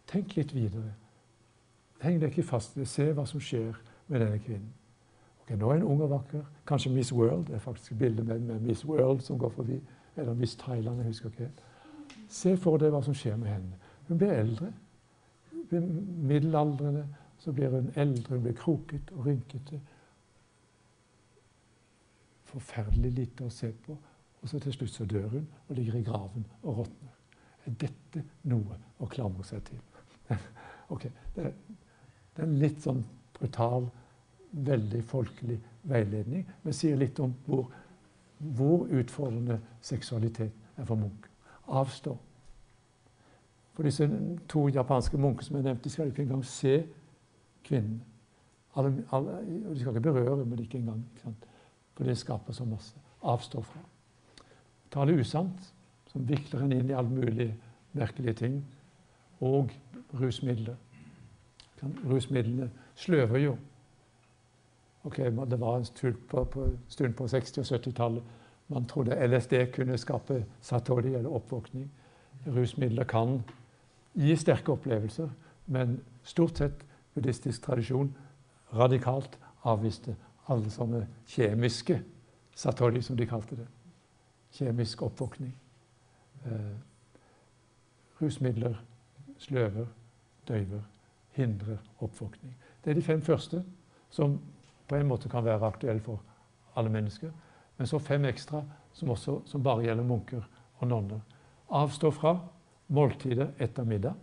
[0.06, 0.92] tenk litt videre.
[2.02, 2.88] Heng deg ikke fast i det.
[2.88, 3.74] Se hva som skjer
[4.06, 4.70] med denne kvinnen.
[5.42, 6.44] Ok, Nå er hun ung og vakker.
[6.66, 7.46] Kanskje Miss World.
[7.46, 9.80] Det er faktisk et bilde med, med Miss World som går forbi.
[10.16, 10.96] Eller Miss Thailand.
[10.96, 11.50] jeg husker ikke
[12.28, 13.78] Se for deg hva som skjer med henne.
[14.08, 14.72] Hun blir eldre.
[16.30, 17.06] Middelaldrende.
[17.38, 19.80] Så blir hun eldre, hun blir kroket og rynkete.
[22.52, 23.96] Forferdelig lite å se på.
[24.42, 27.18] Og så til slutt så dør hun og ligger i graven og råtner.
[27.66, 29.78] Er dette noe å klamre seg til?
[30.92, 31.52] ok, det,
[32.34, 33.04] det er en litt sånn
[33.38, 33.86] brutal
[34.52, 37.70] veldig folkelig veiledning, men sier litt om hvor,
[38.56, 41.28] hvor utfordrende seksualitet er for Munch.
[41.72, 42.16] Avstå.
[43.72, 44.08] For disse
[44.50, 46.82] to japanske munkene som jeg nevnte, skal ikke engang se
[47.64, 48.02] kvinnen.
[48.76, 51.00] Alle, alle, de skal ikke berøre, men ikke engang.
[51.16, 51.51] Ikke
[52.02, 52.96] for det skaper så masse.
[53.22, 53.80] Avstå fra.
[54.90, 55.74] Tale usant,
[56.10, 57.54] som vikler en inn i alle mulige
[57.94, 58.56] merkelige ting.
[59.40, 59.70] Og
[60.18, 60.74] rusmidler.
[61.82, 63.56] Rusmidlene sløver jo
[65.04, 68.22] Ok, Det var en stund på, på, stund på 60- og 70-tallet
[68.68, 71.90] man trodde LSD kunne skape satori, eller oppvåkning.
[72.46, 73.42] Rusmidler kan
[74.14, 75.28] gi sterke opplevelser,
[75.66, 78.14] men stort sett buddhistisk tradisjon
[78.74, 80.16] radikalt avviste
[80.50, 81.98] alle sånne kjemiske
[82.54, 83.66] satori, som de kalte det.
[84.52, 85.52] Kjemisk oppvåkning.
[86.46, 86.72] Eh,
[88.20, 88.76] rusmidler
[89.38, 89.86] sløver,
[90.48, 90.82] døyver,
[91.32, 92.56] hindrer oppvåkning.
[92.84, 93.62] Det er de fem første
[94.10, 94.40] som
[94.88, 96.20] på en måte kan være aktuelle for
[96.76, 97.30] alle mennesker.
[97.78, 100.42] Men så fem ekstra som, også, som bare gjelder munker
[100.78, 101.20] og nonner.
[101.70, 102.36] Avstå fra
[102.92, 104.14] måltider etter middag.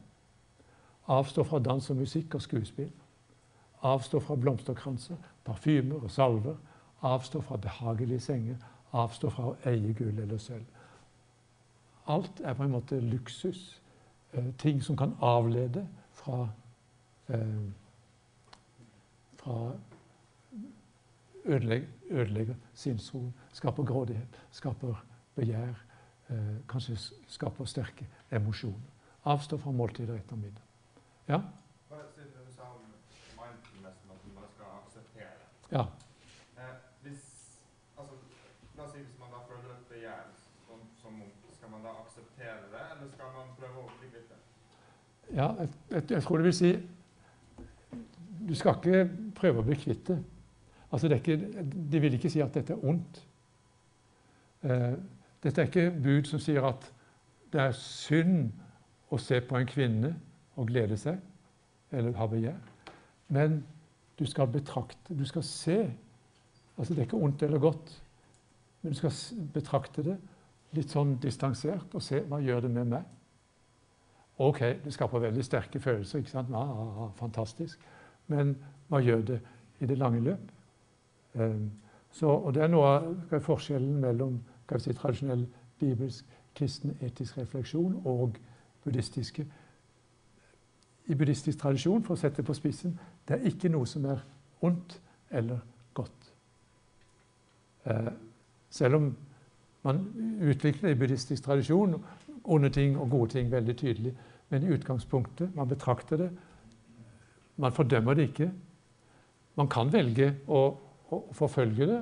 [1.10, 2.91] Avstå fra dans og musikk og skuespill.
[3.82, 5.17] Avstå fra blomsterkranser,
[5.49, 6.55] parfymer og salver.
[7.01, 8.57] Avstå fra behagelige senger.
[8.93, 10.65] Avstå fra å eie gull eller sølv.
[12.09, 13.81] Alt er på en måte luksus.
[14.33, 16.49] Eh, ting som kan avlede fra,
[17.29, 17.69] eh,
[19.38, 19.71] fra
[21.45, 25.75] ødelegger, ødelegger sinnsroen, skaper grådighet, skaper begjær,
[26.29, 28.89] eh, kanskje skaper sterke emosjoner.
[29.25, 30.62] Avstå fra måltider etter middag.
[31.27, 31.41] Ja?
[35.71, 35.86] Ja.
[36.58, 37.21] Eh, hvis,
[37.97, 38.15] altså,
[38.77, 40.23] la oss si hvis man da føler et begjær
[40.65, 41.19] som, som
[41.53, 44.39] skal man da akseptere det, eller skal man prøve å bli kvitt det?
[45.36, 46.73] Ja, jeg, jeg, jeg, tror det vil si
[48.49, 49.03] Du skal ikke
[49.38, 50.17] prøve å bli kvitt det.
[50.89, 53.21] Altså det ikke, de vil ikke si at dette er ondt.
[54.65, 54.95] Eh,
[55.43, 56.88] dette er ikke bud som sier at
[57.53, 58.49] det er synd
[59.13, 60.15] å se på en kvinne
[60.58, 61.21] og glede seg
[61.93, 62.58] eller ha begjær.
[63.29, 63.62] Men
[64.19, 65.79] du skal betrakte, du skal se.
[66.77, 68.03] Altså Det er ikke ondt eller godt,
[68.82, 69.12] men du skal
[69.53, 70.17] betrakte det
[70.77, 73.08] litt sånn distansert og se hva gjør det med meg.
[74.39, 76.19] Ok, det skaper veldig sterke følelser.
[76.19, 76.51] ikke sant?
[76.55, 77.79] Ah, ja, ja, fantastisk.
[78.27, 78.55] Men
[78.88, 79.39] hva gjør det
[79.79, 80.51] i det lange løp?
[81.34, 81.71] Um,
[82.12, 84.39] så, og Det er noe av forskjellen mellom
[84.77, 85.47] si, tradisjonell
[85.79, 88.38] bibelsk kristen etisk refleksjon og
[88.84, 89.45] buddhistiske.
[91.05, 92.99] I buddhistisk tradisjon, for å sette det på spissen,
[93.30, 94.24] det er ikke noe som er
[94.65, 94.98] ondt
[95.30, 95.62] eller
[95.94, 96.34] godt.
[97.86, 98.12] Eh,
[98.70, 99.08] selv om
[99.86, 100.02] man
[100.42, 101.96] utvikler i buddhistisk tradisjon
[102.44, 104.13] onde ting og gode ting veldig tydelig.
[104.50, 106.30] Men i utgangspunktet, man betrakter det.
[107.58, 108.52] Man fordømmer det ikke.
[109.56, 110.63] Man kan velge å
[111.10, 112.00] å forfølge det,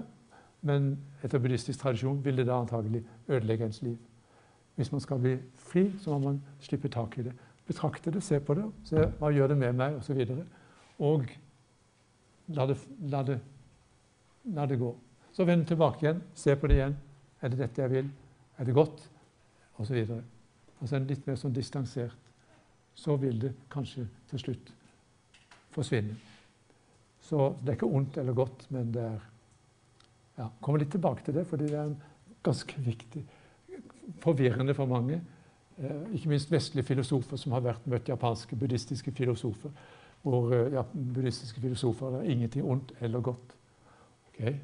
[0.68, 0.92] men
[1.24, 3.98] etter buddhistisk tradisjon vil det da antagelig ødelegge ens liv.
[4.78, 5.36] Hvis man skal bli
[5.70, 7.34] fri, så må man slippe tak i det.
[7.68, 10.22] Betrakte det, se på det, se hva gjør det med meg, osv.
[11.04, 11.28] Og,
[12.56, 12.78] la det,
[13.12, 13.38] la, det,
[14.56, 14.94] la det gå.
[15.36, 16.96] Så vend tilbake igjen, se på det igjen.
[17.42, 18.10] Er det dette jeg vil?
[18.58, 19.04] Er det godt?
[19.78, 20.24] Og så videre.
[20.82, 22.18] Altså en litt mer sånn distansert.
[22.98, 24.72] Så vil det kanskje til slutt
[25.76, 26.18] forsvinne.
[27.22, 29.18] Så det er ikke ondt eller godt, men det er
[30.38, 31.98] ja, Kommer litt tilbake til det, fordi det er en
[32.46, 33.24] ganske viktig.
[34.22, 35.18] Forvirrende for mange.
[35.78, 39.74] Eh, ikke minst vestlige filosofer som har vært møtt japanske buddhistiske filosofer.
[40.26, 43.56] Hvor eh, ja, buddhistiske filosofer er ingenting ondt eller godt.
[44.30, 44.56] Okay?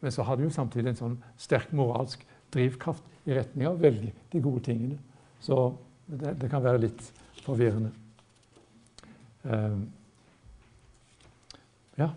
[0.00, 2.22] Men så har de jo samtidig en sånn sterk moralsk
[2.54, 4.98] drivkraft i retning av å velge de gode tingene.
[5.40, 5.58] Så
[6.06, 7.02] det, det kan være litt
[7.44, 7.92] forvirrende.
[9.42, 9.84] Um,
[11.98, 12.10] ja.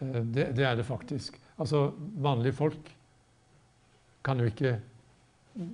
[0.00, 1.40] Eh, det, det, er det faktisk.
[1.60, 2.96] Altså, vanlige folk
[4.24, 4.78] kan jo ikke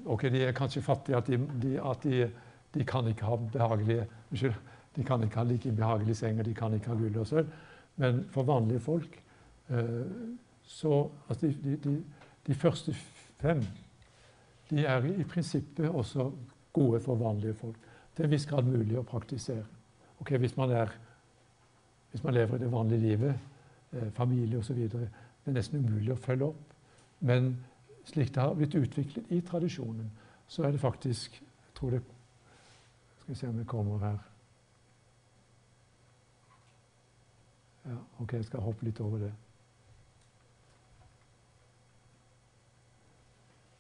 [0.07, 2.31] Ok, de er kanskje fattige at de, de, at de,
[2.75, 4.55] de kan ikke ha behagelige Unnskyld.
[4.97, 7.49] De kan ikke ha like behagelige senger, de kan ikke ha gull og sølv.
[7.97, 9.23] Men for vanlige folk
[9.69, 10.07] eh,
[10.63, 12.03] så altså de,
[12.47, 12.95] de, første
[13.41, 13.63] fem
[14.71, 16.31] de er i prinsippet også
[16.73, 17.77] gode for vanlige folk.
[18.17, 19.65] Til en viss grad mulig å praktisere.
[20.21, 20.89] Ok, Hvis man, er,
[22.11, 23.35] hvis man lever i det vanlige livet,
[23.93, 24.89] eh, familie osv.
[25.47, 26.75] Det er nesten umulig å følge opp.
[27.23, 27.53] Men
[28.05, 30.11] slik det har blitt utviklet i tradisjonen,
[30.49, 32.01] så er det faktisk Jeg tror det
[33.19, 34.19] Skal vi se om det kommer her
[37.85, 39.33] ja, Ok, jeg skal hoppe litt over det.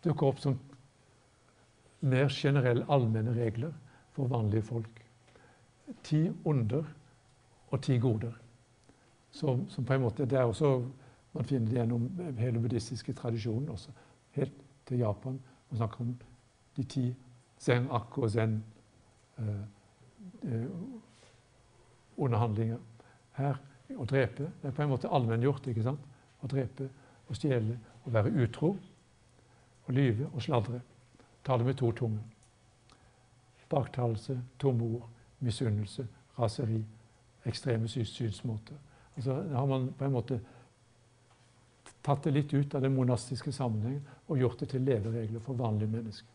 [0.06, 0.58] dukker opp som
[2.06, 3.72] mer generelle, allmenne regler
[4.14, 5.02] for vanlige folk.
[6.06, 6.84] Ti onder
[7.70, 8.34] og ti goder.
[9.30, 10.78] Som, som, på en måte, det er også,
[11.36, 13.92] Man finner det gjennom hele buddhistiske tradisjonen også.
[14.38, 14.52] Helt
[14.88, 15.36] til Japan.
[15.70, 16.14] Man snakker om
[16.76, 17.06] de ti
[17.60, 18.56] zen, akko zen
[19.38, 19.64] eh,
[20.42, 20.68] eh,
[22.16, 22.80] underhandlinger.
[23.36, 23.60] Her
[23.94, 25.68] å drepe det er på en måte allmenngjort.
[25.68, 26.00] ikke sant?
[26.40, 26.88] Å drepe
[27.28, 28.72] å stjele å være utro
[29.86, 30.80] å lyve og sladre.
[31.44, 32.24] Tale med to tunger.
[33.68, 35.06] Baktalelse, tomme ord,
[35.42, 36.06] misunnelse,
[36.38, 36.80] raseri,
[37.46, 38.78] ekstreme synsmåter.
[39.16, 40.40] Altså, har man på en måte
[42.06, 45.90] tatt det litt ut av den monastiske sammenhengen og gjort det til leveregler for vanlige
[45.90, 46.28] mennesker.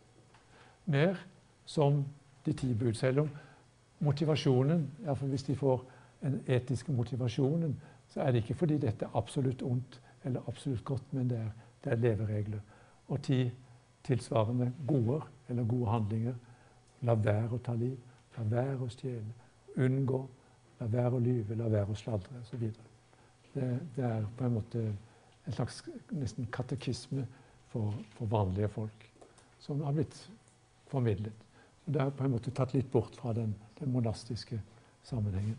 [0.92, 1.20] Mer
[1.66, 2.04] som
[2.46, 3.30] de ti bud, selv om
[4.04, 5.84] motivasjonen, iallfall hvis de får
[6.22, 7.76] den etiske motivasjonen,
[8.12, 11.52] så er det ikke fordi dette er absolutt ondt eller absolutt godt, men det er,
[11.84, 12.60] det er leveregler
[13.12, 13.44] og ti
[14.04, 16.36] tilsvarende gode eller gode handlinger.
[17.02, 17.98] La være å ta liv,
[18.38, 19.34] la være å stjele,
[19.82, 20.20] unngå,
[20.80, 22.68] la være å lyve, la være å sladre osv.
[23.54, 24.84] Det, det er på en måte
[25.46, 27.26] en slags nesten katekisme
[27.72, 29.08] for, for vanlige folk
[29.62, 30.18] som har blitt
[30.92, 31.48] formidlet.
[31.86, 34.60] Det er på en måte tatt litt bort fra den, den monastiske
[35.08, 35.58] sammenhengen.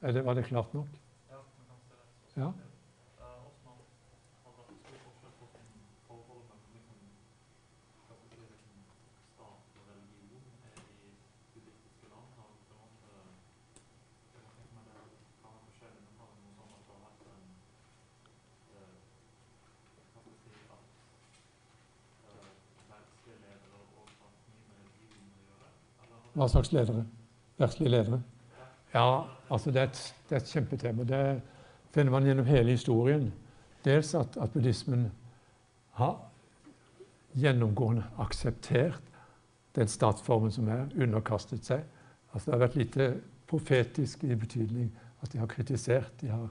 [0.00, 0.98] Det, var det klart nok?
[2.38, 2.52] Ja.
[26.38, 27.02] Hva slags ledere?
[27.58, 28.22] Verdslige ledere?
[28.94, 31.04] Ja, altså det er, et, det er et kjempetema.
[31.04, 31.40] Det
[31.94, 33.32] finner man gjennom hele historien.
[33.84, 35.08] Dels at, at buddhismen
[35.98, 36.14] har
[37.34, 39.02] gjennomgående akseptert
[39.74, 41.82] den statsformen som er, underkastet seg.
[42.32, 43.08] Altså Det har vært lite
[43.50, 46.12] profetisk i betydning at de har kritisert.
[46.20, 46.48] De har,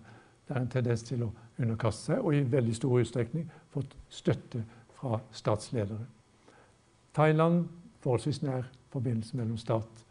[0.48, 4.66] det er en tendens til å underkaste seg, og i veldig stor utstrekning fått støtte
[5.00, 6.04] fra statsledere.
[7.16, 7.70] Thailand
[8.04, 10.06] forholdsvis nær forbindelse mellom stat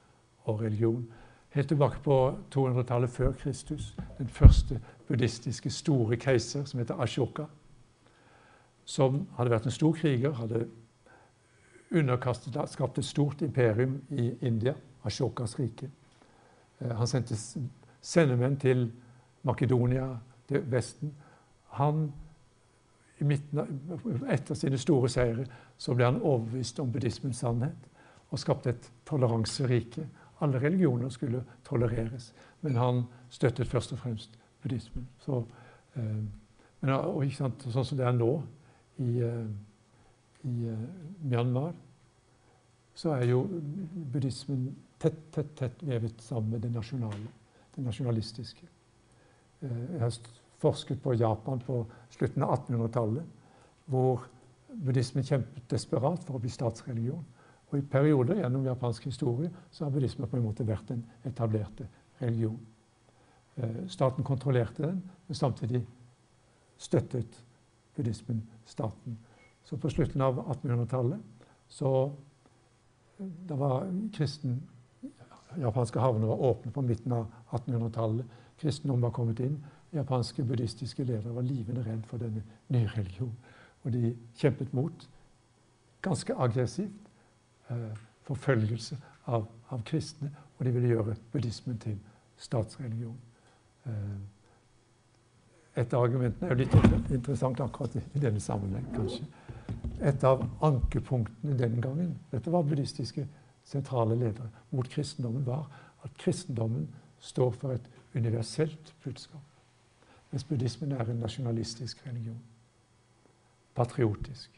[0.45, 1.07] og religion.
[1.49, 3.97] Helt tilbake på 200-tallet før Kristus.
[4.19, 7.45] Den første buddhistiske store keiser, som heter Ashoka.
[8.85, 10.67] Som hadde vært en stor kriger, hadde
[11.95, 15.91] underkastet, skapt et stort imperium i India, Ashokas rike.
[16.81, 17.37] Eh, han sendte
[18.01, 18.93] sendemenn til
[19.43, 20.17] Makedonia,
[20.49, 21.15] til Vesten.
[21.69, 22.12] Han,
[24.29, 25.47] etter sine store seire
[25.79, 27.95] så ble han overbevist om buddhismens sannhet
[28.37, 30.07] og skapte et toleranserike.
[30.45, 35.09] Alle religioner skulle tolereres, men han støttet først og fremst buddhismen.
[35.24, 35.45] Så,
[35.97, 36.20] eh,
[36.80, 38.30] men, og, Sånn som det er nå
[39.01, 39.47] i, eh,
[40.47, 40.82] i uh,
[41.24, 41.72] Myanmar,
[42.97, 43.43] så er jo
[44.12, 44.68] buddhismen
[45.01, 47.32] tett, tett, tett vevet sammen med det nasjonale,
[47.74, 48.68] det nasjonalistiske.
[49.61, 50.20] Eh, jeg har
[50.62, 51.82] forsket på Japan på
[52.16, 53.24] slutten av 1800-tallet,
[53.93, 54.24] hvor
[54.72, 57.24] buddhismen kjempet desperat for å bli statsreligion.
[57.77, 61.85] Og i perioder gjennom japansk historie så har buddhismen på en måte vært den etablerte
[62.22, 62.57] religion.
[63.57, 65.83] Eh, staten kontrollerte den, men samtidig
[66.79, 67.37] støttet
[67.97, 69.18] buddhismen staten.
[69.64, 71.20] Så på slutten av 1800-tallet
[71.68, 72.12] så
[73.18, 74.62] det var kristen,
[75.61, 78.24] Japanske havner var åpne på midten av 1800-tallet.
[78.61, 79.57] Kristendom var kommet inn.
[79.93, 83.37] Japanske buddhistiske ledere var livende redd for denne nye religionen.
[83.85, 85.09] Og de kjempet mot,
[86.05, 87.06] ganske aggressivt, eh,
[88.27, 90.31] forfølgelse av, av, kristne.
[90.59, 91.99] Og de ville gjøre buddhismen til
[92.41, 93.17] statsreligion.
[93.87, 94.17] Eh,
[95.77, 99.27] et av argumentene er jo litt interessant akkurat i denne sammenheng, kanskje.
[100.01, 103.27] Et av ankepunktene den gangen dette var buddhistiske
[103.67, 105.67] sentrale ledere mot kristendommen, var
[106.05, 106.89] at kristendommen
[107.21, 109.43] står for et universelt budskap.
[110.31, 112.41] Mens buddhismen er en nasjonalistisk religion.
[113.75, 114.56] Patriotisk.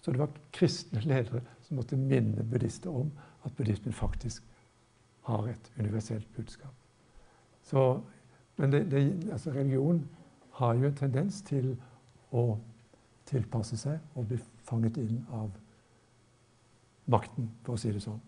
[0.00, 3.10] Så det var kristne ledere som måtte minne buddhister om
[3.44, 4.42] at buddhismen faktisk
[5.28, 6.74] har et universelt budskap.
[7.62, 8.00] Så,
[8.56, 10.08] men det, det, altså religion
[10.50, 11.74] har jo en tendens til
[12.32, 12.58] å
[13.28, 15.50] tilpasse seg og bli fanget inn av
[17.06, 18.20] makten, for å si det sånn.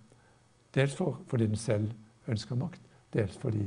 [0.74, 3.64] Dels for, fordi den selv ønsker makt, dels fordi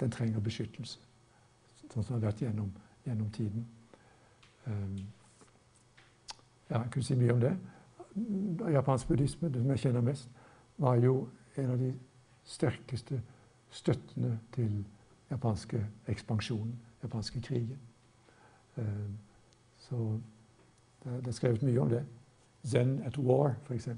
[0.00, 0.98] den trenger beskyttelse.
[1.92, 2.72] Sånn som har vært gjennom,
[3.06, 3.66] gjennom tiden.
[4.66, 4.98] Um,
[6.70, 7.52] ja, jeg kunne si mye om det.
[8.72, 10.30] Japansk buddhisme, det som jeg kjenner mest,
[10.78, 11.92] var jo en av de
[12.44, 13.20] sterkeste
[13.74, 14.84] støttene til
[15.30, 17.78] japanske ekspansjonen, japanske krigen.
[18.76, 19.18] Um,
[19.78, 20.20] så
[21.04, 22.04] det, er skrevet mye om det.
[22.66, 23.88] Zen at War, f.eks.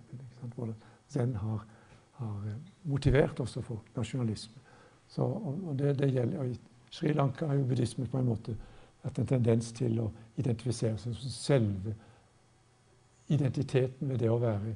[0.54, 0.72] Hvor
[1.08, 1.66] Zen har,
[2.12, 4.60] har, eh, motivert også for nasjonalisme.
[5.08, 6.58] Så, og det, det, gjelder, og I
[6.90, 8.56] Sri Lanka har jo buddhisme på en måte
[9.04, 11.94] hatt en tendens til å identifisere seg som selve
[13.28, 14.74] identiteten ved det å være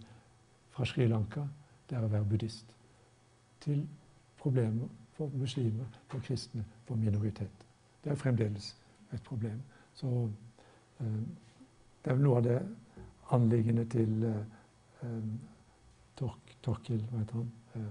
[0.70, 1.44] fra Sri Lanka.
[1.88, 2.74] Det er å være buddhist.
[3.60, 3.82] Til
[4.40, 7.66] problemer for muslimer, for kristne, for minoriteter.
[8.04, 8.76] Det er fremdeles
[9.12, 9.60] et problem.
[9.94, 10.30] Så
[11.00, 11.20] eh,
[12.04, 12.60] det er noe av det
[13.36, 15.18] anliggende til eh,
[16.16, 17.90] Tork, Torkil hva heter han, eh,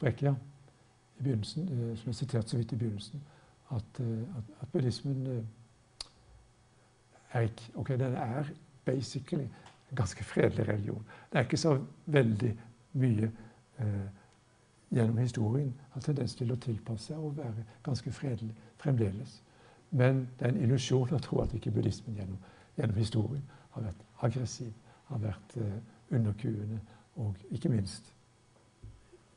[0.00, 0.34] Brekkja
[1.18, 3.22] i begynnelsen, eh, som jeg siterte så vidt i begynnelsen,
[3.74, 5.44] at, eh, at, at buddhismen eh,
[7.32, 8.50] er ikke Ok, den er
[8.84, 9.44] basically
[9.90, 11.06] en ganske fredelig religion.
[11.32, 12.52] Det er ikke så veldig
[12.92, 13.30] mye
[13.78, 14.06] eh,
[14.94, 19.42] gjennom historien har tendens til å tilpasse seg og være ganske fredelig fremdeles.
[19.90, 22.38] Men det er en illusjon å tro at ikke buddhismen gjennom,
[22.78, 23.42] gjennom historien
[23.74, 24.72] har vært aggressiv,
[25.10, 25.78] har vært eh,
[26.14, 26.80] underkuende
[27.16, 28.12] og ikke minst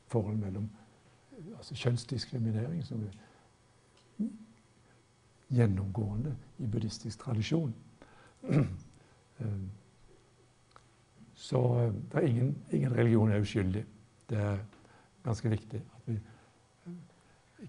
[0.08, 0.68] forholdet mellom
[1.56, 4.28] altså kjønnsdiskriminering, som er
[5.54, 7.74] gjennomgående i buddhistisk tradisjon.
[11.38, 13.84] Så eh, det er ingen, ingen, religion er uskyldig.
[14.30, 14.56] Det er
[15.24, 15.82] ganske viktig.
[15.96, 16.18] at vi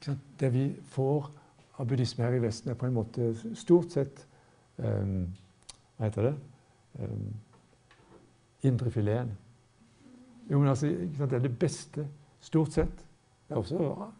[0.08, 1.32] eh, Det vi får
[1.80, 4.28] av buddhisme her i Vesten, er på en måte stort sett
[4.78, 5.30] um,
[5.98, 6.34] Hva heter det?
[7.00, 7.36] Um,
[8.64, 9.38] Indrefileten.
[10.52, 12.08] Jo, men altså, det er det beste,
[12.42, 13.06] stort sett.
[13.48, 14.12] Det er også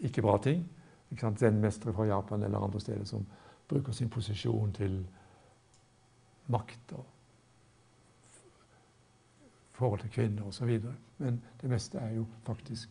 [0.00, 0.66] ikke bra ting.
[1.38, 3.26] Zen-mestere fra Japan eller andre steder som
[3.68, 5.06] bruker sin posisjon til
[6.50, 7.06] makt og
[9.80, 10.80] forhold til kvinner osv.
[11.18, 12.88] Men det meste er jo faktisk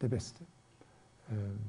[0.00, 0.44] det beste.
[1.30, 1.60] Ehm,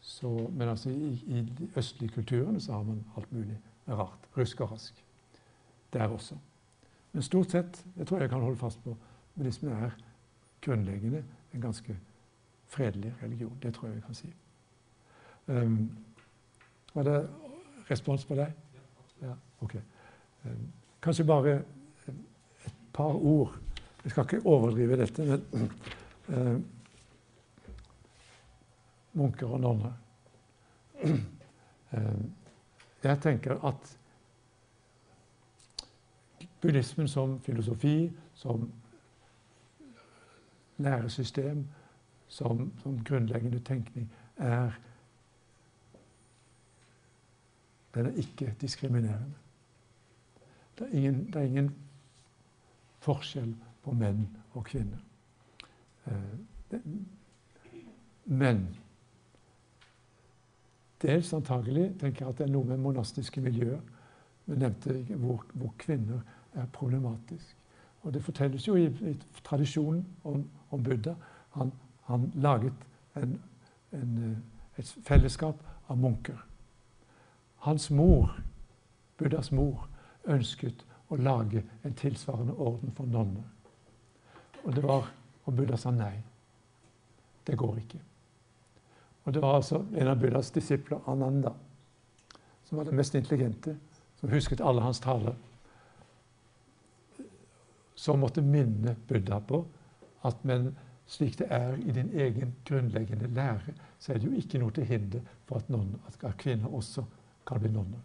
[0.00, 3.58] så, men altså i, i, de østlige kulturene så har man alt mulig
[3.88, 4.28] rart.
[4.36, 5.04] Rusk og rask.
[5.92, 6.36] Der også.
[7.12, 8.96] Men stort sett, jeg tror jeg kan holde fast på,
[9.36, 9.90] buddhismen er
[10.60, 11.98] grunnleggende en ganske
[12.66, 13.58] fredelig religion.
[13.62, 14.34] Det tror jeg vi kan si.
[15.46, 15.98] Um,
[16.94, 17.30] var det
[17.90, 18.52] respons på deg?
[19.22, 19.76] Ja, ok.
[21.02, 21.54] Kanskje bare
[22.08, 23.58] et par ord.
[24.04, 25.70] Jeg skal ikke overdrive dette, men
[26.28, 26.60] eh,
[29.12, 29.98] munker og nonner.
[31.92, 32.20] Eh,
[33.04, 33.98] jeg tenker at
[36.62, 38.70] buddhismen som filosofi, som
[40.78, 41.66] læresystem,
[42.28, 44.70] som, som grunnleggende tenkning er
[47.94, 49.41] Den er ikke diskriminerende.
[50.78, 51.70] Det er ingen, det er ingen
[53.02, 54.98] forskjell på menn og kvinner.
[56.06, 56.78] Eh,
[58.24, 58.62] men
[61.02, 63.80] dels antagelig tenker jeg at det er noe med monastiske miljøer
[64.46, 66.22] vi nevnte hvor, hvor kvinner
[66.54, 67.56] er problematisk.
[68.02, 69.14] Og det fortelles jo i, i
[69.44, 71.14] tradisjonen om, om Buddha.
[71.50, 71.70] Han
[72.02, 72.72] han laget
[73.16, 73.42] en,
[73.92, 75.56] en, eh, et fellesskap
[75.88, 76.38] av munker.
[77.56, 78.36] Hans mor,
[79.18, 79.88] Buddhas mor,
[80.30, 83.44] ønsket å lage en tilsvarende orden for nonner.
[84.64, 85.08] Og det var,
[85.44, 86.14] og Buddha sa nei.
[87.46, 88.00] Det går ikke.
[89.24, 91.52] Og det var altså en av Buddhas disipler, Ananda,
[92.64, 93.76] som var den mest intelligente,
[94.20, 95.34] som husket alle hans taler,
[97.94, 99.64] som måtte minne Buddha på
[100.26, 100.72] at men
[101.06, 104.86] slik det er i din egen grunnleggende lære, så er det jo ikke noe til
[104.88, 107.04] hinder for at, noen, at kvinner også
[107.46, 108.00] kan bli nonner.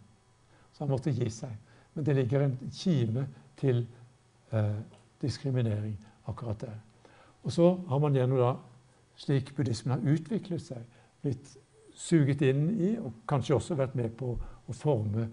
[0.72, 1.54] Så han måtte gi seg.
[1.98, 3.26] Men det ligger en kime
[3.56, 3.86] til
[4.52, 4.74] eh,
[5.22, 5.96] diskriminering
[6.28, 6.76] akkurat der.
[7.42, 8.52] Og så har man gjennom da,
[9.16, 10.84] slik buddhismen har utviklet seg,
[11.22, 11.56] blitt
[11.98, 15.26] suget inn i, og kanskje også vært med på å forme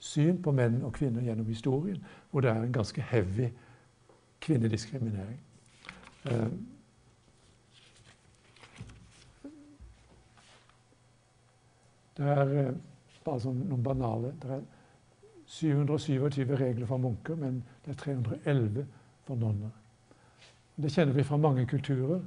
[0.00, 3.52] syn på menn og kvinner gjennom historien, hvor det er en ganske heavy
[4.40, 5.40] kvinnediskriminering.
[6.24, 6.46] Eh,
[12.16, 12.78] det er eh,
[13.28, 14.32] bare sånn noen banale
[15.52, 18.86] 727 regler for munker, men det er 311
[19.26, 19.72] for nonner.
[20.80, 22.22] Det kjenner vi fra mange kulturer.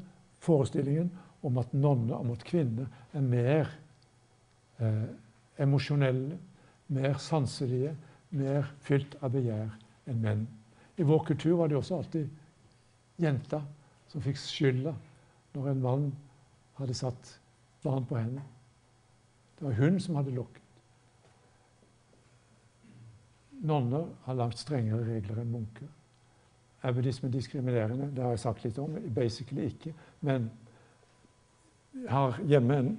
[0.45, 1.09] Forestillingen
[1.45, 3.71] om at nonner og mot kvinner er mer
[4.79, 5.07] eh,
[5.61, 6.37] emosjonelle,
[6.93, 7.95] mer sanselige,
[8.35, 9.71] mer fylt av begjær
[10.11, 10.45] enn menn.
[10.97, 13.61] I vår kultur var det også alltid jenta
[14.11, 14.93] som fikk skylda
[15.55, 16.05] når en mann
[16.77, 17.33] hadde satt
[17.83, 18.43] barn på henne.
[19.57, 20.64] Det var hun som hadde lokket.
[23.65, 25.89] Nonner har langt strengere regler enn munker.
[26.85, 28.11] Er buddhismen diskriminerende?
[28.13, 28.93] Det har jeg sagt litt om.
[29.15, 29.93] Basically ikke.
[30.21, 30.51] Men
[32.09, 32.91] har hjemme en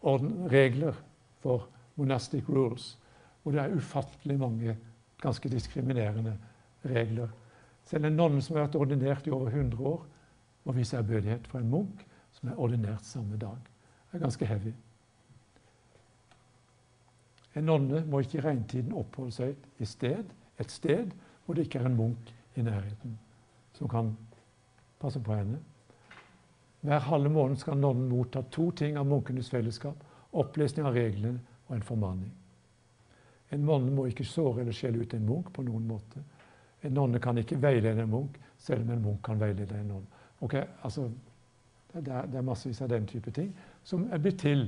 [0.00, 0.96] orden, regler
[1.42, 1.68] for
[2.00, 2.94] monastic rules,
[3.42, 4.76] hvor det er ufattelig mange
[5.20, 6.36] ganske diskriminerende
[6.84, 7.28] regler.
[7.84, 10.02] Selv en nonne som har vært ordinert i over 100 år,
[10.64, 13.60] må vise ærbødighet for en munk som er ordinert samme dag.
[14.08, 14.72] Det er ganske heavy.
[17.54, 20.24] En nonne må ikke i regntiden oppholde seg sted,
[20.58, 21.12] et sted
[21.44, 23.18] hvor det ikke er en munk i nærheten
[23.74, 24.12] som kan
[25.02, 25.58] passe på henne.
[26.84, 29.96] Hver halve måned skal nonnen motta to ting av munkenes fellesskap.
[30.32, 32.32] Opplesning av reglene og en formaning.
[33.52, 36.20] En nonne må ikke såre eller skjelle ut en munk på noen måte.
[36.84, 40.22] En nonne kan ikke veilede en munk, selv om en munk kan veilede en nonne.
[40.40, 41.08] Okay, altså,
[41.94, 43.52] det, er, det er massevis av den type ting
[43.84, 44.66] som er blitt til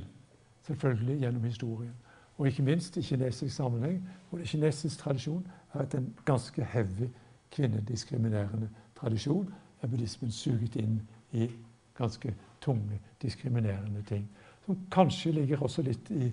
[0.65, 1.95] selvfølgelig gjennom historien.
[2.39, 7.09] Og ikke minst i kinesisk sammenheng, hvor det kinesisk tradisjon har vært en ganske heavy
[7.51, 11.01] kvinnediskriminerende tradisjon, er buddhismen suget inn
[11.33, 11.49] i
[11.97, 14.29] ganske tunge, diskriminerende ting.
[14.67, 16.31] Som kanskje ligger også litt i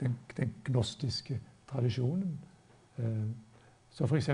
[0.00, 2.38] den, den gnostiske tradisjonen.
[2.98, 3.24] Eh,
[3.90, 4.28] så f.eks.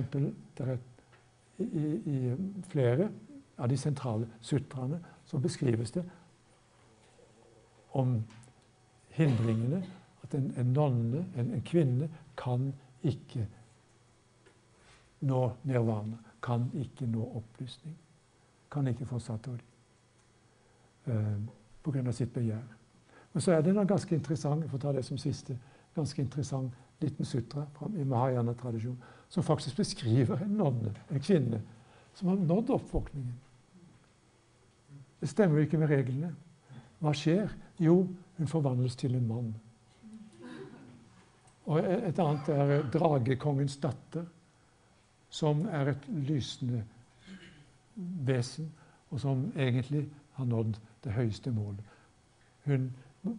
[1.59, 2.37] I, i,
[2.69, 3.09] flere
[3.59, 6.03] av de sentrale sutraene så beskrives det
[7.93, 8.17] om
[9.15, 9.83] hindringene
[10.23, 12.71] at en, en nonne, en, en, kvinne, kan
[13.03, 13.47] ikke
[15.21, 16.19] nå nirvana.
[16.43, 17.97] Kan ikke nå opplysning.
[18.71, 19.65] Kan ikke få satori.
[21.07, 22.63] Eh, av sitt begjær.
[23.33, 25.57] Men så er det en ganske interessant for å ta det som siste,
[25.97, 28.99] ganske interessant liten sutra fra, i Mahayana-tradisjon
[29.33, 31.63] som faktisk beskriver en nonne, en kvinne,
[32.15, 33.35] som har nådd oppvåkningen.
[35.21, 36.35] Det stemmer jo ikke med reglene.
[37.01, 37.51] Hva skjer?
[37.81, 38.03] Jo,
[38.37, 39.55] hun forvandles til en mann.
[41.67, 44.25] Og et annet er dragekongens datter,
[45.33, 46.83] som er et lysende
[48.27, 48.73] vesen,
[49.11, 50.07] og som egentlig
[50.37, 51.85] har nådd det høyeste målet.
[52.65, 52.91] Hun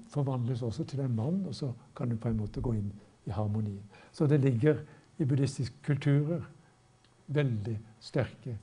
[0.09, 2.91] forvandles også til en mann, og så kan hun på en måte gå inn
[3.26, 3.84] i harmonien.
[4.11, 4.80] Så det ligger
[5.17, 6.43] i buddhistiske kulturer
[7.28, 8.57] veldig sterke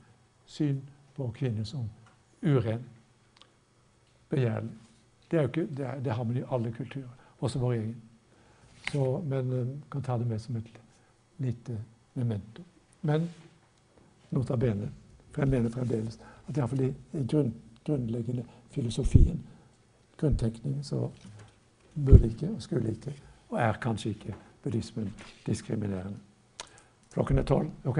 [0.45, 0.81] syn
[1.15, 1.89] på kvinner som
[2.41, 2.83] uren,
[4.29, 4.77] begjærlig.
[5.31, 7.09] Det, det, det, har man i alle kulturer,
[7.39, 8.01] også vår egen.
[8.91, 10.71] Så, men uh, kan ta det med som et
[11.37, 11.77] lite
[12.13, 12.63] memento.
[13.01, 13.29] Men
[14.29, 14.91] nota bene,
[15.31, 17.53] for jeg mener fremdeles at iallfall i, i grunn,
[17.85, 19.39] grunnleggende filosofien,
[20.17, 21.09] grunntenkningen, så
[21.95, 23.13] burde ikke og skulle ikke,
[23.49, 25.13] og er kanskje ikke, buddhismen
[25.45, 26.19] diskriminerende.
[27.13, 27.71] Klokken er tolv.
[27.85, 27.99] OK?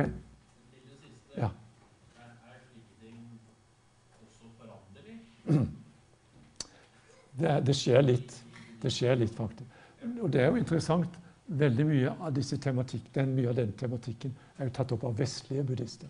[1.38, 1.50] Ja.
[7.42, 8.34] Det, det, skjer litt.
[8.82, 9.66] Det skjer litt, faktisk.
[10.22, 11.20] Og det er jo interessant.
[11.52, 16.08] Veldig mye av den, mye av den tematikken er jo tatt opp av vestlige buddhister.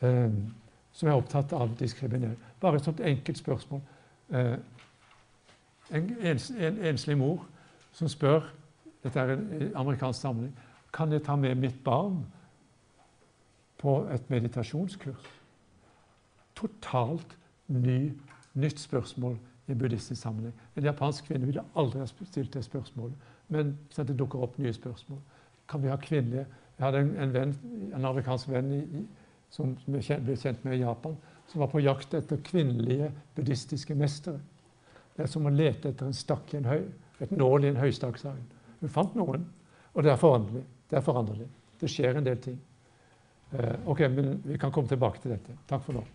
[0.00, 0.52] Um,
[0.92, 2.36] som er opptatt av diskriminering.
[2.60, 3.80] Bare et sånt enkelt spørsmål.
[4.30, 4.60] En,
[5.90, 7.46] en, en, enslig mor
[7.92, 8.44] som spør
[9.02, 10.52] Dette er en amerikansk sammenheng.
[10.94, 12.20] Kan jeg ta med mitt barn
[13.78, 15.24] på et meditasjonskurs?
[16.54, 17.34] Totalt
[17.66, 18.12] ny,
[18.54, 19.38] nytt spørsmål
[19.68, 20.54] i buddhistisk sammenheng.
[20.76, 23.14] En japansk kvinne ville aldri ha stilt det spørsmålet,
[23.48, 25.20] men det dukker opp nye spørsmål.
[25.68, 26.46] Kan vi ha kvinnelige
[26.78, 27.50] Jeg hadde en, en, venn,
[27.94, 29.02] en amerikansk venn i, i
[29.52, 31.14] som ble kjent med i Japan,
[31.46, 34.40] som var på jakt etter kvinnelige buddhistiske mestere.
[35.12, 36.86] Det er som å lete etter en stakk i en høy,
[37.20, 38.40] et nål i en høystakksagn.
[38.80, 39.44] Hun fant noen,
[39.92, 40.64] og det er foranderlig.
[40.90, 41.46] Det er foranderlig.
[41.78, 42.58] Det skjer en del ting.
[43.52, 45.54] Uh, ok, men vi kan komme tilbake til dette.
[45.68, 46.06] Takk for nå.